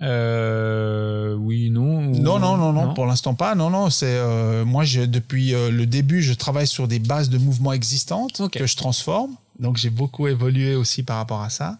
[0.00, 2.06] Euh, Oui, non.
[2.08, 3.54] ou- Non, non, non, non, pour l'instant pas.
[3.54, 7.28] Non, non, c'est euh, moi je, depuis euh, le début, je travaille sur des bases
[7.30, 9.34] de mouvements existantes que je transforme.
[9.60, 11.78] Donc j'ai beaucoup évolué aussi par rapport à ça.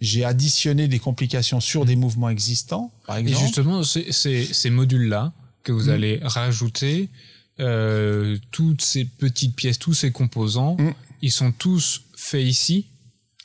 [0.00, 3.44] J'ai additionné des complications sur des mouvements existants, par Et exemple.
[3.44, 5.32] justement, ces, ces, ces modules-là
[5.64, 5.90] que vous Mm.
[5.90, 7.08] allez rajouter,
[7.58, 10.92] euh, toutes ces petites pièces, tous ces composants, Mm.
[11.22, 12.86] ils sont tous faits ici?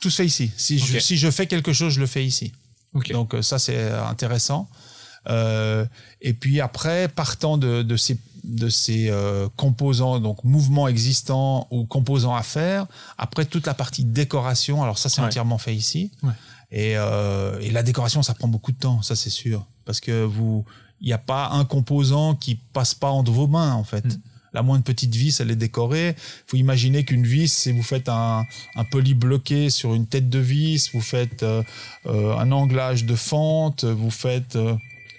[0.04, 0.50] Tout se fait ici.
[0.56, 2.52] Si, je, si je fais quelque chose, je le fais ici.
[2.92, 3.10] Ok.
[3.12, 4.68] Donc euh, ça c'est euh, intéressant.
[5.30, 5.86] Euh,
[6.20, 11.86] et puis après, partant de, de ces, de ces euh, composants, donc mouvements existants ou
[11.86, 12.86] composants à faire,
[13.16, 15.28] après toute la partie décoration, alors ça c'est Ouais.
[15.28, 16.10] entièrement fait ici.
[16.22, 16.32] Ouais.
[16.70, 20.22] Et, euh, et la décoration, ça prend beaucoup de temps, ça c'est sûr, parce que
[20.24, 20.66] vous,
[21.00, 24.04] il n'y a pas un composant qui passe pas entre vos mains en fait.
[24.04, 24.20] Mm.
[24.54, 26.14] La moindre petite vis, elle est décorée.
[26.46, 28.44] Faut imaginer qu'une vis, si vous faites un,
[28.76, 31.62] un poli bloqué sur une tête de vis, vous faites euh,
[32.06, 34.74] euh, un anglage de fente, vous faites euh,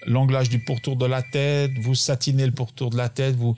[0.06, 3.54] l'anglage du pourtour de la tête, vous satinez le pourtour de la tête, vous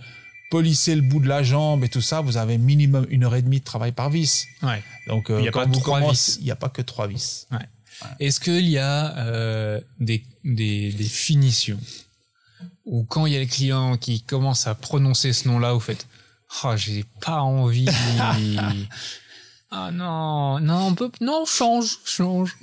[0.51, 3.43] polissez le bout de la jambe et tout ça, vous avez minimum une heure et
[3.43, 4.47] demie de travail par vis.
[4.63, 4.83] Ouais.
[5.07, 6.39] Donc euh, Il y a quand pas vous trois commencez- vis.
[6.41, 7.47] il n'y a pas que trois vis.
[8.21, 11.79] Est-ce qu'il y a euh, des, des, des finitions?
[12.89, 16.07] Ou quand il y a le client qui commence à prononcer ce nom-là, vous faites
[16.65, 17.87] Ah, j'ai pas envie.
[19.71, 22.57] ah non, non, on peut, non, change, change.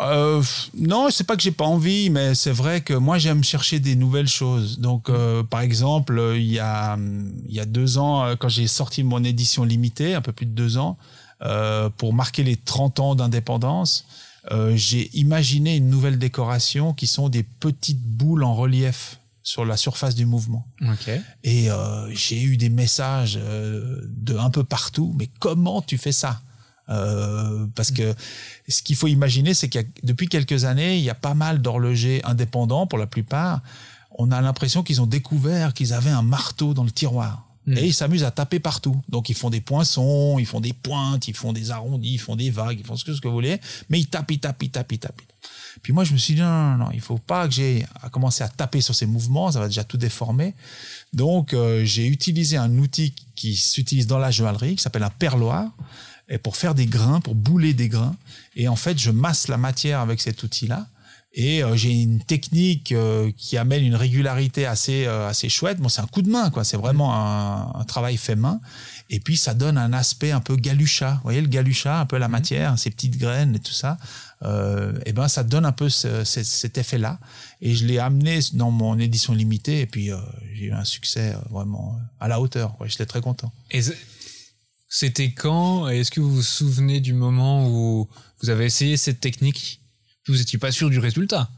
[0.00, 0.42] Euh,
[0.76, 3.96] non, c'est pas que j'ai pas envie, mais c'est vrai que moi j'aime chercher des
[3.96, 4.78] nouvelles choses.
[4.78, 8.48] Donc, euh, par exemple, il y a hum, il y a deux ans, euh, quand
[8.48, 10.96] j'ai sorti mon édition limitée, un peu plus de deux ans,
[11.42, 14.06] euh, pour marquer les 30 ans d'indépendance,
[14.74, 20.14] j'ai imaginé une nouvelle décoration qui sont des petites boules en relief sur la surface
[20.14, 20.66] du mouvement.
[21.44, 25.14] Et euh, j'ai eu des messages euh, de un peu partout.
[25.18, 26.40] Mais comment tu fais ça?
[26.88, 28.14] Euh, Parce que
[28.68, 32.22] ce qu'il faut imaginer, c'est a, depuis quelques années, il y a pas mal d'horlogers
[32.24, 33.60] indépendants, pour la plupart.
[34.18, 37.46] On a l'impression qu'ils ont découvert qu'ils avaient un marteau dans le tiroir.
[37.66, 37.78] Mm.
[37.78, 38.96] Et ils s'amusent à taper partout.
[39.10, 42.36] Donc ils font des poinçons, ils font des pointes, ils font des arrondis, ils font
[42.36, 43.60] des vagues, ils font ce que, ce que vous voulez.
[43.90, 45.22] Mais ils tapent, ils tapent, ils tapent, ils tapent.
[45.82, 48.08] Puis moi, je me suis dit, non, non, non, il faut pas que j'ai à
[48.08, 50.54] commencer à taper sur ces mouvements, ça va déjà tout déformer.
[51.12, 55.70] Donc, euh, j'ai utilisé un outil qui s'utilise dans la joaillerie, qui s'appelle un perloir,
[56.28, 58.16] et pour faire des grains, pour bouler des grains.
[58.56, 60.86] Et en fait, je masse la matière avec cet outil-là.
[61.36, 65.80] Et euh, j'ai une technique euh, qui amène une régularité assez assez chouette.
[65.80, 66.62] Bon, c'est un coup de main, quoi.
[66.62, 67.12] C'est vraiment
[67.76, 68.60] un travail fait main.
[69.10, 71.12] Et puis ça donne un aspect un peu galucha.
[71.16, 73.98] Vous voyez le galucha, un peu la matière, ces petites graines et tout ça.
[74.42, 77.18] Euh, et ben ça donne un peu ce- ce- cet effet-là.
[77.60, 79.80] Et je l'ai amené dans mon édition limitée.
[79.80, 80.16] Et puis euh,
[80.54, 82.80] j'ai eu un succès euh, vraiment à la hauteur.
[82.80, 83.52] Ouais, J'étais très content.
[83.70, 83.82] Et
[84.88, 85.88] c'était quand?
[85.88, 88.08] Est-ce que vous vous souvenez du moment où
[88.42, 89.80] vous avez essayé cette technique?
[90.26, 91.50] Vous n'étiez pas sûr du résultat.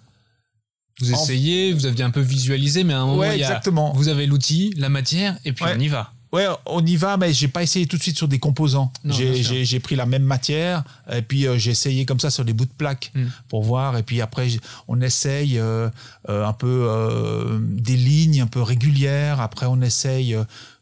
[1.01, 3.49] Vous essayez, vous aviez un peu visualisé, mais à un moment, Ouais, il y a-
[3.49, 3.93] exactement.
[3.93, 5.75] vous avez l'outil, la matière, et puis Ouais.
[5.77, 6.13] on y va.
[6.33, 8.93] Ouais, on y va, mais j'ai pas essayé tout de suite sur des composants.
[9.05, 12.65] J'ai- pris la même matière et puis euh, j'ai essayé comme ça sur des bouts
[12.65, 13.25] de plaques Mm.
[13.49, 13.97] pour voir.
[13.97, 14.49] Et puis après,
[14.89, 15.89] on essaye euh,
[16.29, 19.41] euh, un peu des lignes un peu régulières.
[19.41, 20.37] Après, on essaye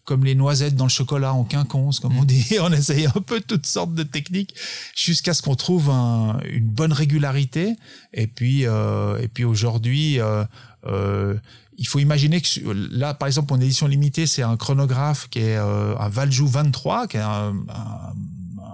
[0.04, 2.18] comme les noisettes dans le chocolat en quinconce, comme Mm.
[2.18, 2.46] on dit.
[2.61, 4.54] On essaye un peu toutes sortes de techniques
[4.94, 7.76] jusqu'à ce qu'on trouve un- une bonne régularité.
[8.12, 10.18] Et puis, et puis aujourd'hui.
[10.86, 11.36] Euh,
[11.76, 12.48] il faut imaginer que
[12.92, 17.08] là, par exemple, mon édition limitée, c'est un chronographe qui est euh, un Valjoux 23,
[17.08, 18.14] qui est un, un-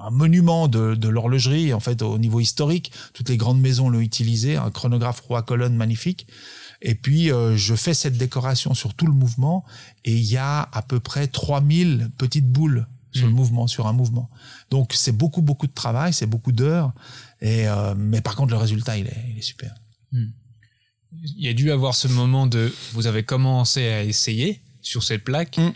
[0.03, 2.91] un monument de, de l'horlogerie, en fait, au niveau historique.
[3.13, 6.27] Toutes les grandes maisons l'ont utilisé, un chronographe roi colonne magnifique.
[6.81, 9.63] Et puis, euh, je fais cette décoration sur tout le mouvement,
[10.07, 13.37] et il y a à peu près 3000 petites boules sur le Mm.
[13.37, 14.31] mouvement, sur un mouvement.
[14.71, 16.93] Donc, c'est beaucoup, beaucoup de travail, c'est beaucoup d'heures.
[17.43, 19.75] Et, euh, mais par contre, le résultat, il est, il est super.
[21.23, 25.25] Il y a dû avoir ce moment de vous avez commencé à essayer sur cette
[25.25, 25.73] plaque, Mm.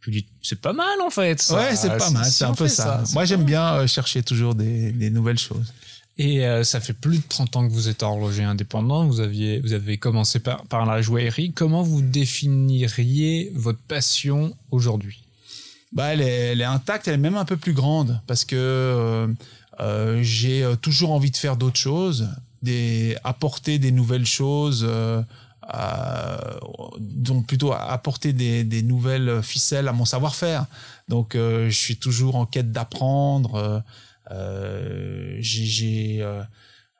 [0.00, 1.42] puis vous dites c'est pas mal en fait.
[1.42, 1.56] ça.
[1.56, 3.02] ouais, c'est pas mal, si c'est un peu ça.
[3.12, 5.72] Moi, j'aime bien euh, chercher toujours des, des nouvelles choses.
[6.18, 9.06] Et euh, ça fait plus de 30 ans que vous êtes horloger indépendant.
[9.06, 11.52] Vous aviez, vous avez commencé par, par la joaillerie.
[11.52, 15.22] Comment vous définiriez votre passion aujourd'hui?
[15.92, 19.28] Bah, elle est, elle est intacte, elle est même un peu plus grande parce que
[19.80, 22.28] euh, j'ai toujours envie de faire d'autres choses,
[22.62, 25.22] des, apporter des nouvelles choses, euh,
[25.62, 26.56] à-
[27.00, 30.66] donc plutôt apporter des, des nouvelles ficelles à mon savoir-faire.
[31.08, 33.54] Donc, euh, je suis toujours en quête d'apprendre.
[33.56, 33.80] euh,
[34.32, 36.42] euh, euh,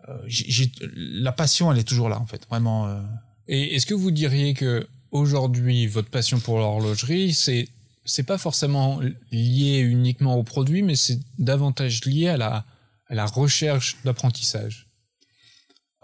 [0.09, 2.89] euh, j'ai- la passion, elle est toujours là en fait, vraiment.
[3.49, 7.69] Et est-ce que vous diriez que aujourd'hui votre passion pour l'horlogerie, c'est
[8.05, 9.01] c'est pas forcément
[9.33, 12.65] lié uniquement au produit, mais c'est davantage lié à la
[13.09, 14.86] à la recherche d'apprentissage?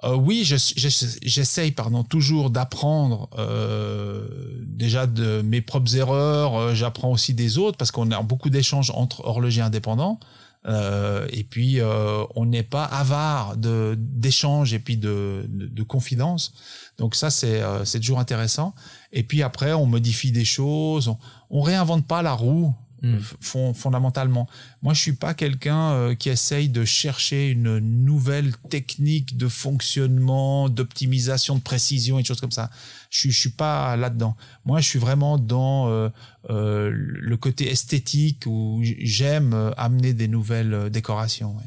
[0.05, 4.27] Euh, oui, je- je- j'essaye pardon toujours d'apprendre euh,
[4.67, 6.57] déjà de mes propres erreurs.
[6.57, 10.19] euh, J'apprends aussi des autres parce qu'on a beaucoup d'échanges entre horlogers indépendants.
[10.65, 15.83] Euh, et puis euh, on n'est pas avare de d'échanges et puis de, de, de
[15.83, 16.53] confidences.
[16.99, 18.73] Donc ça c'est euh, c'est toujours intéressant.
[19.13, 21.19] Et puis après on modifie des choses, on,
[21.51, 22.73] on réinvente pas la roue
[23.03, 23.17] Mm.
[23.17, 24.49] f- fond- fondamentalement.
[24.81, 30.69] Moi, je suis pas quelqu'un euh, qui essaye de chercher une nouvelle technique de fonctionnement,
[30.69, 32.71] d'optimisation, de précision et des choses comme ça.
[33.11, 34.37] Je suis, je suis pas là-dedans.
[34.65, 36.09] Moi, je suis vraiment dans euh,
[36.51, 41.57] euh, le côté esthétique où j'aime euh, amener des nouvelles euh, décorations.
[41.57, 41.65] ouais.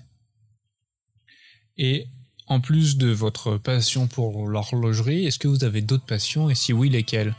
[1.78, 2.08] Et
[2.48, 6.50] en plus de votre passion pour l'horlogerie, est-ce que vous avez d'autres passions?
[6.50, 7.36] Et si oui, lesquelles?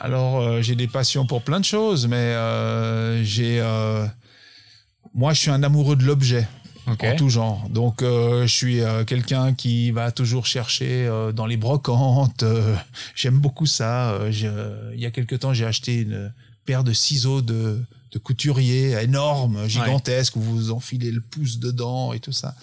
[0.00, 3.60] Alors, euh, j'ai des passions pour plein de choses, mais euh, j'ai.
[3.60, 4.06] euh,
[5.14, 6.48] moi, je suis un amoureux de l'objet.
[6.86, 7.04] Ok.
[7.04, 7.68] En tout genre.
[7.68, 12.42] Donc, euh, je suis euh, quelqu'un qui va toujours chercher euh, dans les brocantes.
[13.14, 14.12] J'aime beaucoup ça.
[14.12, 16.32] Euh, il y a quelque temps, j'ai acheté une
[16.64, 17.78] paire de ciseaux de,
[18.12, 22.54] de couturier énorme, gigantesque, où vous enfilez le pouce dedans et tout ça.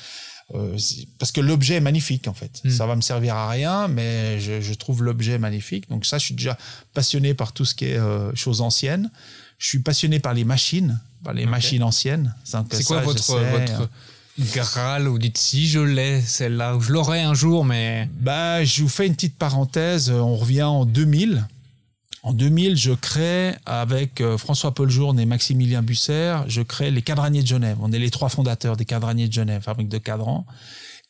[0.55, 0.77] Euh,
[1.19, 2.61] parce que l'objet est magnifique en fait.
[2.63, 2.69] Mm.
[2.69, 5.89] Ça va me servir à rien, mais je, je trouve l'objet magnifique.
[5.89, 6.57] Donc ça, je suis déjà
[6.93, 9.09] passionné par tout ce qui est euh, choses anciennes.
[9.59, 12.33] Je suis passionné par les machines, par les machines anciennes.
[12.43, 13.33] C'est quoi ça, votre, sais.
[13.33, 13.77] hein.
[13.77, 13.89] votre
[14.53, 18.07] Graal Vous dites si je l'ai, celle-là, ou je l'aurai un jour, mais.
[18.19, 20.11] Bah, je vous fais une petite parenthèse.
[20.11, 21.45] On revient en 2000.
[22.23, 27.43] En 2000, je crée avec euh, François-Paul Journe et Maximilien Busser, je crée les Cadraniers
[27.43, 27.77] de Genève.
[27.81, 30.45] On est les trois fondateurs des Cadraniers de Genève, fabrique de cadrans.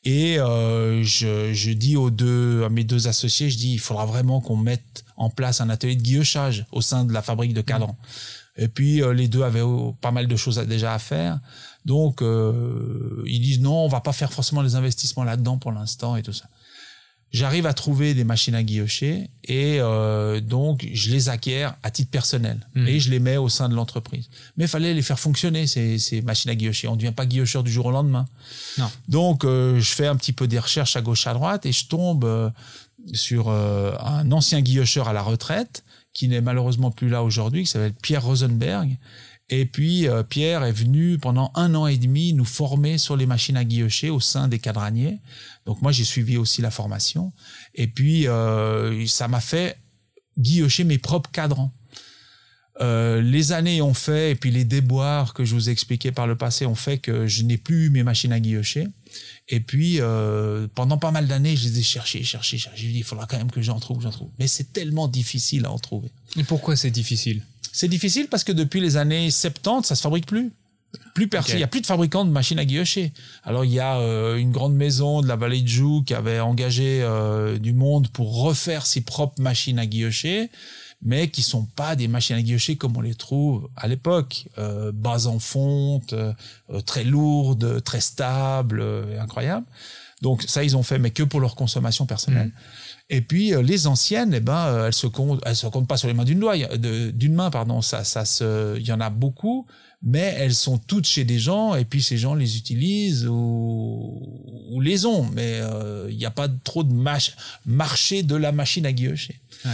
[0.03, 4.05] Et euh, je, je dis aux deux, à mes deux associés, je dis, il faudra
[4.05, 7.62] vraiment qu'on mette en place un atelier de guillochage au sein de la fabrique de
[7.62, 7.97] cadrans.
[8.58, 11.39] Et puis euh, les deux avaient oh, pas mal de choses à- déjà à faire.
[11.86, 16.16] Donc euh, ils disent non, on va pas faire forcément les investissements là-dedans pour l'instant
[16.16, 16.45] et tout ça.
[17.34, 22.09] J'arrive à trouver des machines à guillocher et euh, donc je les acquiers à titre
[22.09, 22.88] personnel Mhm.
[22.88, 24.30] et je les mets au sein de l'entreprise.
[24.55, 26.88] Mais il fallait les faire fonctionner ces, ces machines à guillocher.
[26.88, 28.25] On ne devient pas guillocheur du jour au lendemain.
[28.78, 28.89] Non.
[29.09, 31.86] Donc euh, je fais un petit peu des recherches à gauche à droite et je
[31.88, 32.49] tombe euh,
[33.13, 35.84] sur euh, un ancien guillocheur à la retraite
[36.18, 38.97] qui n'est malheureusement plus là aujourd'hui, qui s'appelle Pierre Rosenberg.
[39.49, 43.28] Et puis euh, Pierre est venu pendant un an et demi nous former sur les
[43.28, 45.20] machines à guillocher au sein des cadraniers.
[45.68, 47.34] Donc moi j'ai suivi aussi la formation.
[47.76, 49.78] Et puis euh, ça m'a fait
[50.39, 51.72] guillocher mes propres cadrans.
[52.82, 56.26] Euh, les années ont fait, et puis les déboires que je vous ai expliqués par
[56.26, 58.88] le passé ont fait que je n'ai plus eu mes machines à guillocher.
[59.49, 62.82] Et puis, euh, pendant pas mal d'années, je les ai cherchées, cherchées, cherchées.
[62.82, 64.30] J'ai dit, il faudra quand même que j'en trouve, j'en trouve.
[64.39, 66.10] Mais c'est tellement difficile à en trouver.
[66.38, 67.41] Et pourquoi c'est difficile?
[67.72, 70.51] C'est difficile parce que depuis les années 70, ça se fabrique plus.
[71.14, 73.12] Plus personne, il y a plus de fabricants de machines à guillocher.
[73.43, 76.39] Alors il y a euh, une grande maison de la vallée de Joux qui avait
[76.39, 80.49] engagé euh, du monde pour refaire ses propres machines à guillocher,
[81.02, 84.91] mais qui sont pas des machines à guillocher comme on les trouve à l'époque, euh,
[84.91, 86.34] bas en fonte, euh,
[86.72, 89.66] euh, très lourdes, très stables, euh, incroyables.
[90.22, 92.52] Donc ça ils ont fait, mais que pour leur consommation personnelle.
[93.10, 95.98] Et puis euh, les anciennes, eh ben, euh, elles se comptent, elles se comptent pas
[95.98, 97.82] sur les mains d'une doigt, d'une main, pardon.
[97.84, 99.68] Ça, ça se, il y en a beaucoup,
[100.02, 104.20] mais elles sont toutes chez des gens, et puis ces gens les utilisent ou,
[104.72, 107.36] ou les ont, mais euh, il n'y a pas trop de mach-
[107.66, 109.39] marché de la machine à guillocher.
[109.66, 109.72] Ouais.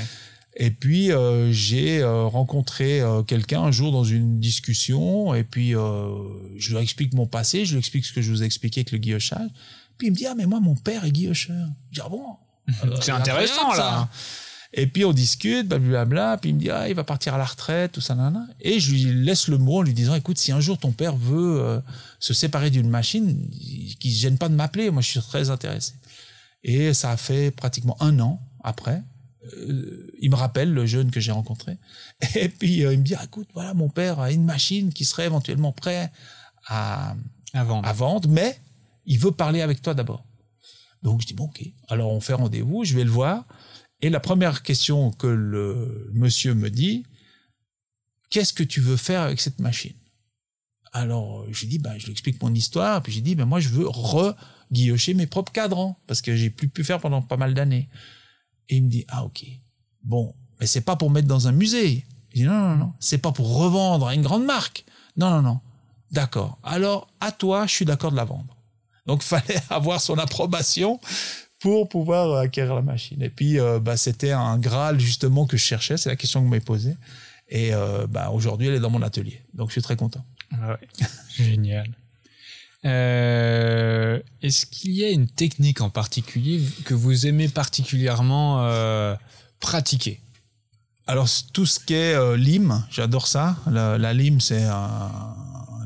[0.56, 5.76] Et puis euh, j'ai euh, rencontré euh, quelqu'un un jour dans une discussion, et puis
[5.76, 6.10] euh,
[6.58, 8.92] je lui explique mon passé, je lui explique ce que je vous ai expliqué avec
[8.92, 9.50] le guillochage.
[9.98, 11.70] Puis il me dit ah mais moi mon père est guillocheur.
[11.92, 12.24] Je dis ah bon?
[12.86, 14.08] Euh, C'est intéressant, là.
[14.76, 17.46] Et puis on discute, blablabla, puis il me dit ah il va partir à la
[17.46, 18.48] retraite, tout ça, nanana.
[18.62, 21.16] Et je lui laisse le mot en lui disant écoute si un jour ton père
[21.16, 21.80] veut euh,
[22.20, 23.50] se séparer d'une machine,
[24.00, 25.94] qu'il se gêne pas de m'appeler, moi je suis très intéressé.
[26.64, 29.04] Et ça a fait pratiquement un an après.
[29.58, 31.78] Euh, il me rappelle le jeune que j'ai rencontré.
[32.36, 35.06] Et puis euh, il me dit ah, écoute voilà mon père a une machine qui
[35.06, 36.12] serait éventuellement prêt
[36.68, 37.16] à
[37.54, 38.60] à vendre à vendre, mais
[39.06, 40.26] il veut parler avec toi d'abord.
[41.02, 41.64] Donc je dis bon ok.
[41.90, 43.46] Alors on fait rendez-vous, je vais le voir.
[44.02, 47.06] Et la première question que le monsieur me dit,
[48.30, 49.96] qu'est-ce que tu veux faire avec cette machine?
[50.92, 53.70] Alors je dis bah je lui explique mon histoire, puis j'ai dit ben moi je
[53.70, 57.90] veux re-guillocher mes propres cadrans parce que j'ai plus pu faire pendant pas mal d'années.
[58.70, 59.46] Et il me dit ah ok
[60.04, 62.06] bon mais c'est pas pour mettre dans un musée.
[62.32, 64.86] Je dis non non non c'est pas pour revendre à une grande marque.
[65.18, 65.60] Non non non
[66.14, 66.60] D'accord.
[66.64, 68.56] Alors, à toi, je suis d'accord de la vendre.
[69.08, 71.00] Donc, fallait avoir son approbation
[71.60, 73.22] pour pouvoir acquérir la machine.
[73.22, 75.98] Et puis, euh, bah, c'était un Graal, justement, que je cherchais.
[75.98, 76.96] C'est la question que vous m'avez posée.
[77.50, 79.42] Et euh, bah, aujourd'hui, elle est dans mon atelier.
[79.54, 80.24] Donc, je suis très content.
[80.54, 81.08] Ah ouais.
[81.36, 81.88] Génial.
[82.86, 89.16] Euh, Est-ce qu'il y a une technique en particulier que vous aimez particulièrement euh,
[89.60, 90.22] pratiquer?
[91.08, 93.58] Alors, tout ce qui est euh, lime, j'adore ça.
[93.68, 95.12] La, lime, c'est un,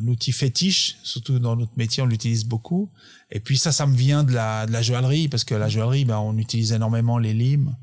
[0.06, 2.90] outil fétiche, surtout dans notre métier, on l'utilise beaucoup.
[3.32, 6.38] Et puis ça, ça me vient de la, joaillerie, parce que la joaillerie, ben, on
[6.38, 7.76] utilise énormément les limes,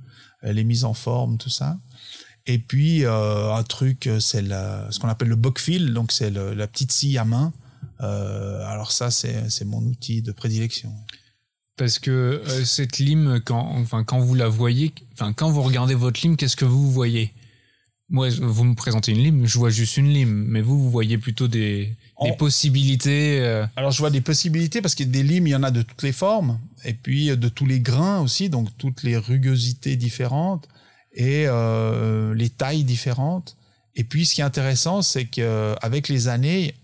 [0.44, 1.76] euh, les mises en forme, tout ça.
[2.46, 7.16] Et puis un truc, c'est ce qu'on appelle le bockfill, donc c'est la petite scie
[7.16, 7.54] à main.
[8.04, 10.92] Euh, alors ça, c'est mon outil de prédilection.
[11.76, 15.94] Parce que euh, cette lime, quand, enfin, quand vous la voyez, enfin, quand vous regardez
[15.94, 17.32] votre lime, qu'est-ce que vous voyez?
[18.10, 21.18] Moi, vous me présentez une lime, je vois juste une lime, mais vous, vous voyez
[21.18, 23.40] plutôt des, des possibilités.
[23.40, 23.66] Euh.
[23.76, 26.02] Alors, je vois des possibilités parce que des limes, il y en a de toutes
[26.02, 30.68] les formes, et puis de tous les grains aussi, donc toutes les rugosités différentes
[31.12, 33.56] et euh, les tailles différentes.
[33.96, 36.74] Et puis, ce qui est intéressant, c'est qu'avec les années,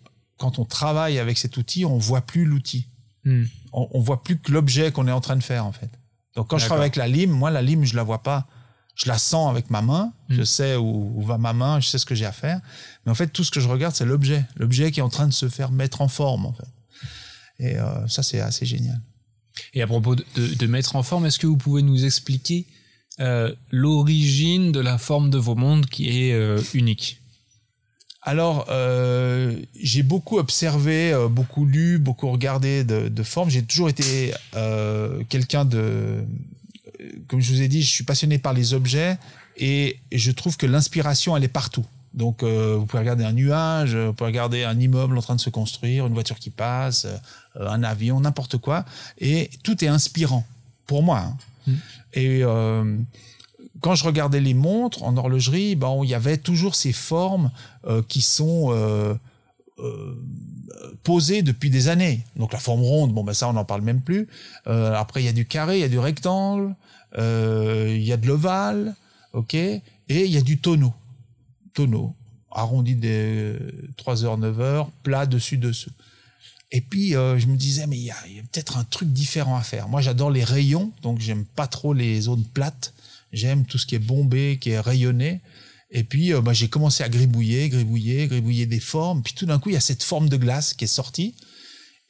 [0.41, 2.89] quand on travaille avec cet outil, on voit plus l'outil.
[3.25, 3.45] Hmm.
[3.73, 5.91] On, on voit plus que l'objet qu'on est en train de faire, en fait.
[6.35, 8.49] Donc, quand je travaille avec la lime, moi, la lime, je la vois pas
[9.01, 10.45] je la sens avec ma main, je mm.
[10.45, 12.61] sais où, va ma main, je sais ce que j'ai à faire.
[13.05, 14.45] Mais en fait, tout ce que je regarde, c'est l'objet.
[14.57, 16.69] L'objet qui est en train de se faire mettre en forme, en fait.
[17.59, 19.01] Et euh, ça, c'est assez génial.
[19.73, 22.67] Et à propos de, mettre en forme, est-ce que vous pouvez nous expliquer
[23.21, 27.20] euh, l'origine de la forme de vos mondes qui est euh, unique?
[28.23, 28.67] Alors,
[29.81, 33.49] j'ai beaucoup observé, beaucoup lu, beaucoup regardé de, de formes.
[33.49, 34.33] J'ai toujours été
[35.29, 36.23] quelqu'un de
[37.29, 39.19] comme je vous ai dit, je suis passionné par les objets
[39.57, 41.85] et je trouve que l'inspiration, elle est partout.
[42.15, 45.41] Donc, euh, vous pouvez regarder un nuage, vous pouvez regarder un immeuble en train de
[45.41, 48.85] se construire, une voiture qui passe, euh, un avion, n'importe quoi,
[49.19, 50.45] et tout est inspirant
[50.87, 51.21] pour moi.
[51.21, 51.37] Hein.
[51.67, 51.75] Mm.
[52.15, 52.97] Et euh,
[53.81, 57.51] quand je regardais les montres en horlogerie, bon, il y avait toujours ces formes
[58.09, 59.19] qui sont
[61.03, 62.25] posées depuis des années.
[62.37, 64.29] Donc la forme ronde, bon ben ça on n'en parle même plus.
[64.67, 66.75] après il y a du carré, il y a du rectangle,
[67.19, 68.95] euh, il y a de l'ovale,
[69.33, 70.95] ok, et il y a du tonneau,
[71.75, 72.15] tonneau,
[72.51, 73.59] arrondi de
[73.99, 75.91] 3h, 9h, plat dessus, dessous.
[76.73, 79.63] Et puis euh, je me disais mais il y a, peut-être un truc différent à
[79.63, 79.89] faire.
[79.89, 82.93] Moi j'adore les rayons, donc j'aime pas trop les zones plates.
[83.33, 85.41] J'aime tout ce qui est bombé, qui est rayonné.
[85.91, 89.23] Et puis euh, bah, j'ai commencé à gribouiller, gribouiller, gribouiller des formes.
[89.23, 91.35] Puis tout d'un coup il y a cette forme de glace qui est sortie.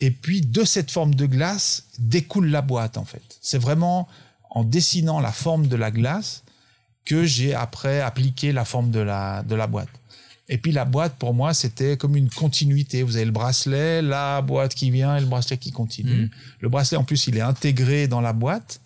[0.01, 3.23] Et puis de cette forme de glace découle la boîte en fait.
[3.41, 4.09] C'est vraiment
[4.51, 6.43] en dessinant la forme de la glace
[7.05, 9.89] que j'ai après appliqué la forme de la, de la boîte.
[10.49, 13.05] Et puis la boîte, pour moi, c'était comme une continuité.
[13.05, 16.25] Vous avez le bracelet, la boîte qui vient et le bracelet qui continue.
[16.25, 16.31] Mm.
[16.59, 18.81] Le bracelet, en plus, il est intégré dans la boîte.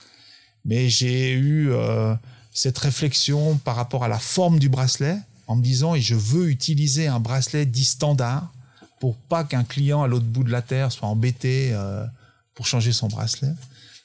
[0.64, 2.14] Mais j'ai eu euh,
[2.52, 6.48] cette réflexion par rapport à la forme du bracelet en me disant, et je veux
[6.48, 8.52] utiliser un bracelet dit standard
[9.00, 12.06] pour pas qu'un client à l'autre bout de la terre soit embêté euh,
[12.54, 13.52] pour changer son bracelet.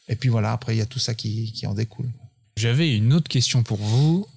[0.09, 2.09] Et puis voilà, après, il y a tout ça qui, qui en découle.
[2.57, 4.27] J'avais une autre question pour vous.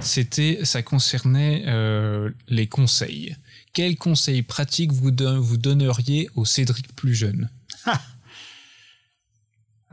[0.00, 3.34] C'était, ça concernait euh, les conseils.
[3.72, 5.10] Quels conseils pratiques vous,
[5.40, 7.48] vous donneriez au Cédric plus jeune?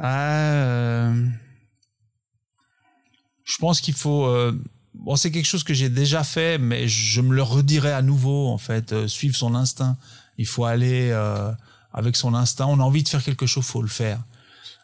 [0.03, 1.27] Euh,
[3.43, 4.25] Je pense qu'il faut.
[4.25, 4.51] Euh,
[4.93, 8.49] bon, c'est quelque chose que j'ai déjà fait, mais je me le redirai à nouveau.
[8.49, 9.97] En fait, suivre son instinct.
[10.37, 11.11] Il faut aller
[11.93, 12.65] avec son instinct.
[12.67, 14.19] On a envie de faire quelque chose, faut le faire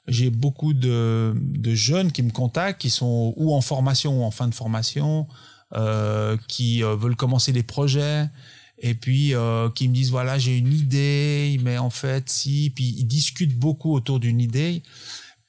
[0.07, 4.31] j'ai beaucoup de, de, jeunes qui me contactent, qui sont ou en formation ou en
[4.31, 5.27] fin de formation,
[5.75, 8.29] euh, qui euh, veulent commencer des projets
[8.79, 12.95] et puis euh, qui me disent voilà j'ai une idée, mais en fait si, puis
[12.97, 14.81] ils discutent beaucoup autour d'une idée.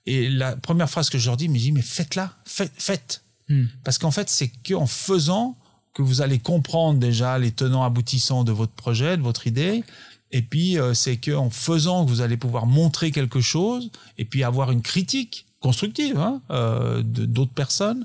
[0.08, 3.22] Et la première phrase que je leur dis, mais je dis mais faites-la, faites, faites.
[3.50, 3.64] Hmm.
[3.82, 5.56] parce qu'en fait c'est qu'en faisant
[5.94, 9.84] que vous allez comprendre déjà les tenants aboutissants de votre projet, de votre idée,
[10.30, 14.42] et puis, euh, c'est qu'en faisant que vous allez pouvoir montrer quelque chose et puis
[14.44, 18.04] avoir une critique constructive hein, euh, d'autres personnes.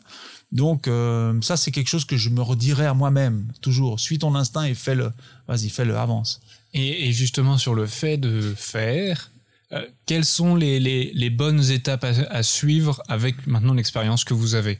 [0.51, 3.99] Donc, euh, ça, c'est quelque chose que je me redirai à moi-même, toujours.
[3.99, 5.11] Suis ton instinct et fais-le.
[5.47, 6.41] Vas-y, fais-le, avance.
[6.73, 9.31] Et, et, justement, sur le fait de faire,
[9.73, 14.79] euh, quelles sont les, bonnes étapes à, suivre avec maintenant l'expérience que vous avez?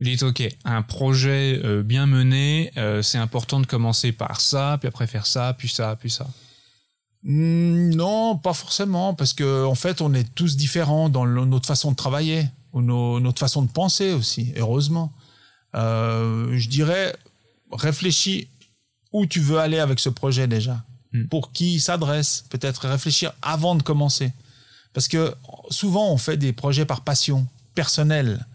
[0.00, 4.88] Dites ok, un projet euh, bien mené, euh, c'est important de commencer par ça, puis
[4.88, 6.26] après faire ça, puis ça, puis ça.
[7.22, 11.92] Hmm, non, pas forcément, parce que en fait, on est tous différents dans notre façon
[11.92, 14.52] de travailler ou notre façon de penser aussi.
[14.56, 15.12] Heureusement,
[15.74, 17.14] je dirais,
[17.70, 18.48] réfléchis
[19.12, 20.82] où tu veux aller avec ce projet déjà,
[21.12, 21.26] hmm.
[21.26, 22.44] pour qui il s'adresse.
[22.50, 24.32] Peut-être réfléchir avant de commencer,
[24.92, 25.34] parce que
[25.70, 28.46] souvent on fait des projets par passion personnelle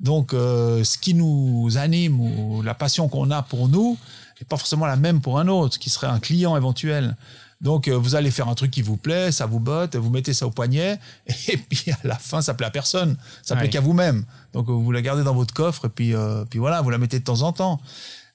[0.00, 3.98] donc, euh, ce qui nous anime ou la passion qu'on a pour nous
[4.40, 7.16] n'est pas forcément la même pour un autre, qui serait un client éventuel.
[7.60, 10.32] Donc, euh, vous allez faire un truc qui vous plaît, ça vous botte, vous mettez
[10.32, 11.00] ça au poignet,
[11.48, 14.24] et puis à la fin, ça plaît à personne, ça plaît qu'à vous-même.
[14.52, 17.18] Donc, vous la gardez dans votre coffre, et puis, euh, puis voilà, vous la mettez
[17.18, 17.80] de temps en temps.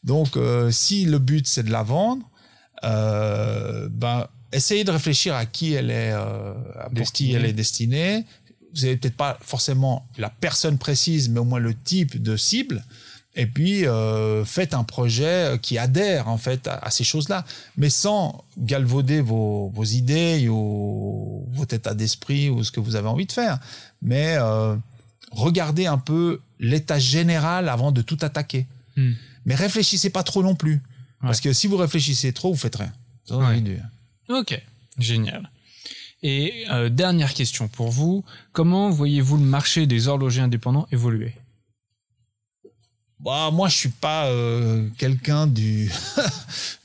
[0.03, 0.38] Donc,
[0.71, 2.26] si le but c'est de la vendre,
[2.84, 6.13] ben, essayez de réfléchir à qui elle est,
[6.95, 8.25] pour qui elle est destinée,
[8.73, 12.84] vous n'avez peut-être pas forcément la personne précise, mais au moins le type de cible.
[13.36, 17.45] Et puis euh, faites un projet qui adhère en fait à, ces choses-là,
[17.77, 23.07] mais sans galvauder vos, vos idées ou votre état d'esprit ou ce que vous avez
[23.07, 23.59] envie de faire.
[24.03, 24.75] Mais euh,
[25.31, 28.67] regardez un peu l'état général avant de tout attaquer.
[28.95, 29.13] Hmm.
[29.45, 30.81] Mais réfléchissez pas trop non plus.
[31.24, 32.91] Parce que si vous réfléchissez trop, vous faites rien.
[34.30, 34.61] Ok,
[34.97, 35.49] génial.
[36.21, 41.34] Et euh, dernière question pour vous, comment voyez-vous le marché des horlogers indépendants évoluer?
[43.19, 45.89] Bah, moi, je suis pas euh, quelqu'un du,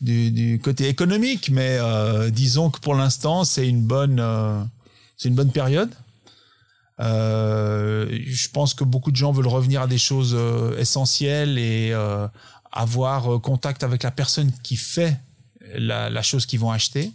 [0.01, 4.23] du, côté économique, mais euh, disons que pour l'instant, c'est une bonne,
[5.17, 5.91] c'est une bonne période.
[6.99, 10.37] je pense que beaucoup de gens veulent revenir à des choses
[10.79, 11.93] essentielles et
[12.79, 15.21] avoir contact avec la personne qui fait
[15.75, 17.13] la, chose qu'ils vont acheter.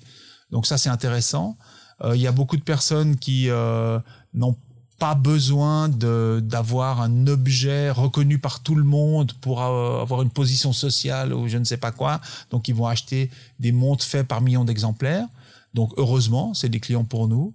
[0.52, 1.58] Donc ça, c'est intéressant.
[2.04, 3.98] Euh, il y a beaucoup de personnes qui euh,
[4.34, 4.58] n'ont
[5.00, 10.74] pas besoin d'avoir un objet reconnu par tout le monde pour euh, avoir une position
[10.74, 12.20] sociale ou je ne sais pas quoi.
[12.52, 15.28] Donc ils vont acheter des montres faites par millions d'exemplaires.
[15.74, 17.54] Donc heureusement, c'est des clients pour nous.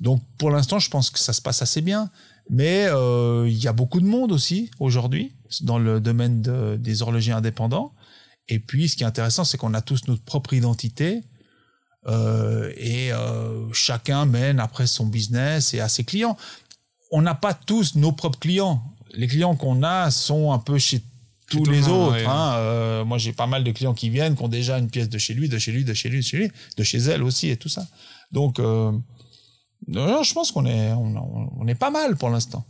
[0.00, 2.10] donc pour l'instant, je pense que ça se passe assez bien.
[2.48, 2.86] Mais
[3.46, 6.42] il y a beaucoup de monde aussi aujourd'hui dans le domaine
[6.76, 7.92] des horlogers indépendants.
[8.48, 11.22] Et puis, ce qui est intéressant, c'est qu'on a tous notre propre identité.
[12.08, 16.36] Euh, et euh, chacun mène après son business et à ses clients.
[17.10, 18.82] On n'a pas tous nos propres clients.
[19.12, 21.02] Les clients qu'on a sont un peu chez
[21.50, 22.28] tous les autres.
[22.28, 22.54] Hein.
[22.56, 25.18] Euh, moi, j'ai pas mal de clients qui viennent, qui ont déjà une pièce de
[25.18, 27.48] chez lui, de chez lui, de chez lui, de chez lui, de chez elle aussi
[27.48, 27.86] et tout ça.
[28.30, 32.64] Donc, je pense qu'on est, on, on, est pas mal pour l'instant.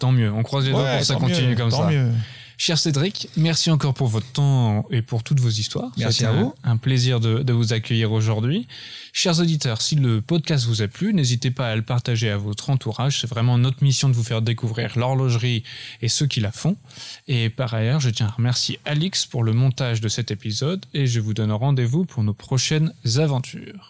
[0.00, 0.32] Tant mieux.
[0.32, 1.90] On croise les doigts pour que ça continue comme tant ça.
[1.90, 2.10] Mieux.
[2.60, 5.90] Cher Cédric, merci encore pour votre temps et pour toutes vos histoires.
[5.96, 6.52] Merci à vous.
[6.62, 8.68] Un, plaisir de, vous accueillir aujourd'hui.
[9.14, 12.68] Chers auditeurs, si le podcast vous a plu, n'hésitez pas à le partager à votre
[12.68, 13.18] entourage.
[13.18, 15.64] C'est vraiment notre mission de vous faire découvrir l'horlogerie
[16.02, 16.76] et ceux qui la font.
[17.28, 21.06] Et par ailleurs, je tiens à remercier Alix pour le montage de cet épisode et
[21.06, 23.89] je vous donne rendez-vous pour nos prochaines aventures.